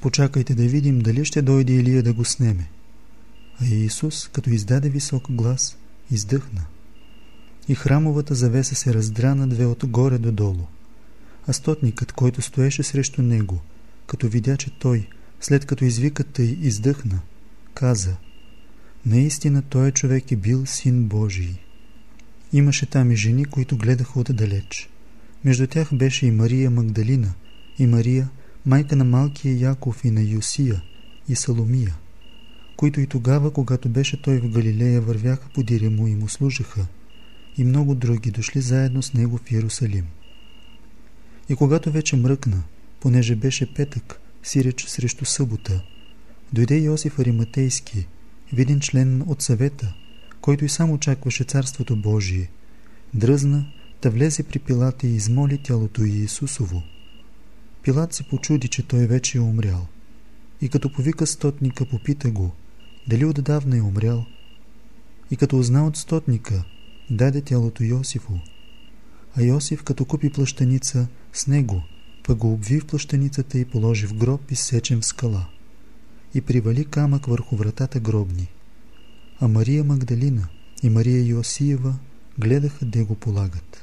[0.00, 2.70] Почакайте да видим дали ще дойде Илия да го снеме.
[3.60, 5.76] А Иисус, като издаде висок глас,
[6.10, 6.66] издъхна.
[7.68, 10.66] И храмовата завеса се раздра на две от горе до долу
[11.46, 13.60] а стотникът, който стоеше срещу него,
[14.06, 15.08] като видя, че той,
[15.40, 17.20] след като извиката й издъхна,
[17.74, 18.16] каза
[19.06, 21.54] Наистина той човек е бил син Божий.
[22.52, 24.88] Имаше там и жени, които гледаха отдалеч.
[25.44, 27.34] Между тях беше и Мария Магдалина,
[27.78, 28.28] и Мария,
[28.66, 30.82] майка на малкия Яков и на Юсия,
[31.28, 31.96] и Саломия,
[32.76, 36.86] които и тогава, когато беше той в Галилея, вървяха по му и му служиха,
[37.56, 40.06] и много други дошли заедно с него в Иерусалим.
[41.48, 42.62] И когато вече мръкна,
[43.00, 45.82] понеже беше петък, сиреч срещу събота,
[46.52, 48.06] дойде Йосиф Ариматейски,
[48.52, 49.94] виден член от съвета,
[50.40, 52.50] който и сам очакваше Царството Божие,
[53.14, 53.66] дръзна,
[54.02, 56.82] да влезе при Пилата и измоли тялото Иисусово.
[57.82, 59.86] Пилат се почуди, че той вече е умрял.
[60.60, 62.52] И като повика стотника, попита го,
[63.08, 64.26] дали отдавна е умрял.
[65.30, 66.64] И като узна от стотника,
[67.10, 68.32] даде тялото Йосифу.
[69.36, 71.06] А Йосиф, като купи плащаница,
[71.36, 71.82] с него,
[72.24, 75.48] пък го обви в плащаницата и положи в гроб, изсечен в скала.
[76.34, 78.48] И привали камък върху вратата гробни.
[79.40, 80.48] А Мария Магдалина
[80.82, 81.94] и Мария Йосиева
[82.38, 83.82] гледаха де го полагат.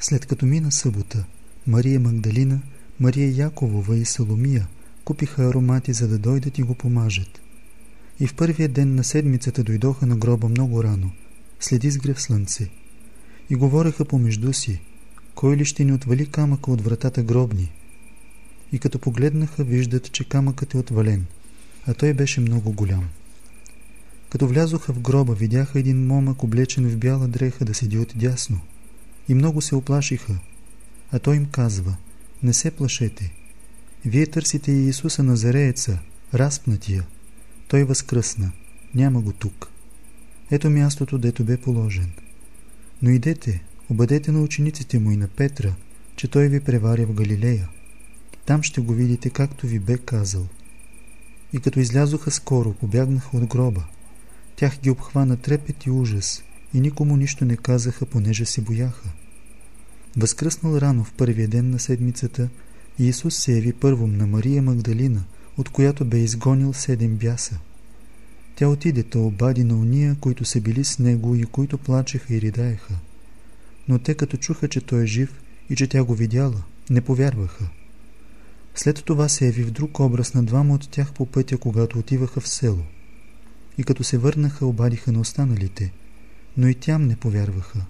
[0.00, 1.24] След като мина събота,
[1.66, 2.62] Мария Магдалина,
[3.00, 4.68] Мария Яковова и Саломия
[5.04, 7.40] купиха аромати, за да дойдат и го помажат.
[8.20, 11.10] И в първия ден на седмицата дойдоха на гроба много рано,
[11.60, 12.70] след изгрев слънце,
[13.50, 14.80] и говореха помежду си,
[15.34, 17.72] кой ли ще ни отвали камъка от вратата гробни.
[18.72, 21.26] И като погледнаха, виждат, че камъкът е отвален,
[21.86, 23.08] а той беше много голям.
[24.30, 28.60] Като влязоха в гроба, видяха един момък, облечен в бяла дреха, да седи от дясно.
[29.28, 30.38] И много се оплашиха,
[31.12, 31.96] а той им казва,
[32.42, 33.32] не се плашете.
[34.04, 35.98] Вие търсите Иисуса Назарееца,
[36.34, 37.04] разпнатия,
[37.68, 38.52] той възкръсна.
[38.94, 39.68] Няма го тук.
[40.50, 42.10] Ето мястото, дето бе положен.
[43.02, 45.74] Но идете, обадете на учениците му и на Петра,
[46.16, 47.68] че той ви преваря в Галилея.
[48.46, 50.46] Там ще го видите, както ви бе казал.
[51.52, 53.84] И като излязоха скоро, побягнаха от гроба.
[54.56, 59.08] Тях ги обхвана трепет и ужас и никому нищо не казаха, понеже се бояха.
[60.16, 62.48] Възкръснал рано в първия ден на седмицата,
[62.98, 65.24] Иисус се яви първом на Мария Магдалина,
[65.58, 67.58] от която бе изгонил седем бяса.
[68.56, 72.40] Тя отиде та обади на уния, които са били с него и които плачеха и
[72.40, 72.94] ридаеха.
[73.88, 75.40] Но те като чуха, че той е жив
[75.70, 77.68] и че тя го видяла, не повярваха.
[78.74, 82.40] След това се яви в друг образ на двама от тях по пътя, когато отиваха
[82.40, 82.82] в село.
[83.78, 85.92] И като се върнаха, обадиха на останалите,
[86.56, 87.80] но и тям не повярваха.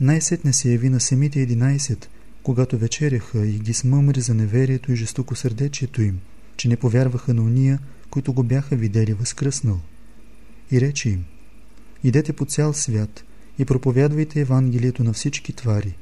[0.00, 2.10] Най-сетне се яви на самите единайсет,
[2.42, 6.20] когато вечеряха и ги смъмри за неверието и жестокосърдечието им,
[6.56, 7.78] че не повярваха на уния,
[8.10, 9.80] които го бяха видели възкръснал.
[10.70, 11.24] И рече им,
[12.04, 13.24] идете по цял свят
[13.58, 15.96] и проповядвайте Евангелието на всички твари.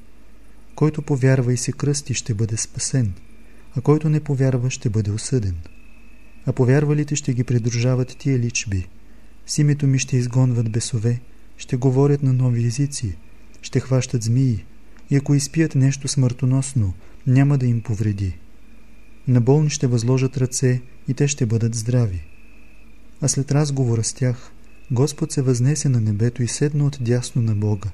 [0.74, 3.12] Който повярва и се кръсти, ще бъде спасен,
[3.76, 5.56] а който не повярва, ще бъде осъден.
[6.46, 8.88] А повярвалите ще ги придружават тия личби.
[9.46, 11.20] С името ми ще изгонват бесове,
[11.56, 13.16] ще говорят на нови езици,
[13.62, 14.64] ще хващат змии
[15.10, 16.94] и ако изпият нещо смъртоносно,
[17.26, 18.36] няма да им повреди.
[19.28, 22.26] На болни ще възложат ръце и те ще бъдат здрави.
[23.20, 24.52] А след разговора с тях,
[24.90, 27.90] Господ се възнесе на небето и седна от дясно на Бога.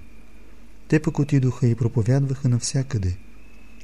[0.88, 3.16] Те пък отидоха и проповядваха навсякъде.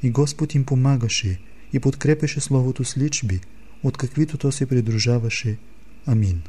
[0.02, 1.40] И Господ им помагаше
[1.72, 3.40] и подкрепеше Словото с личби,
[3.82, 5.58] от каквито то се придружаваше.
[6.06, 6.42] Амин.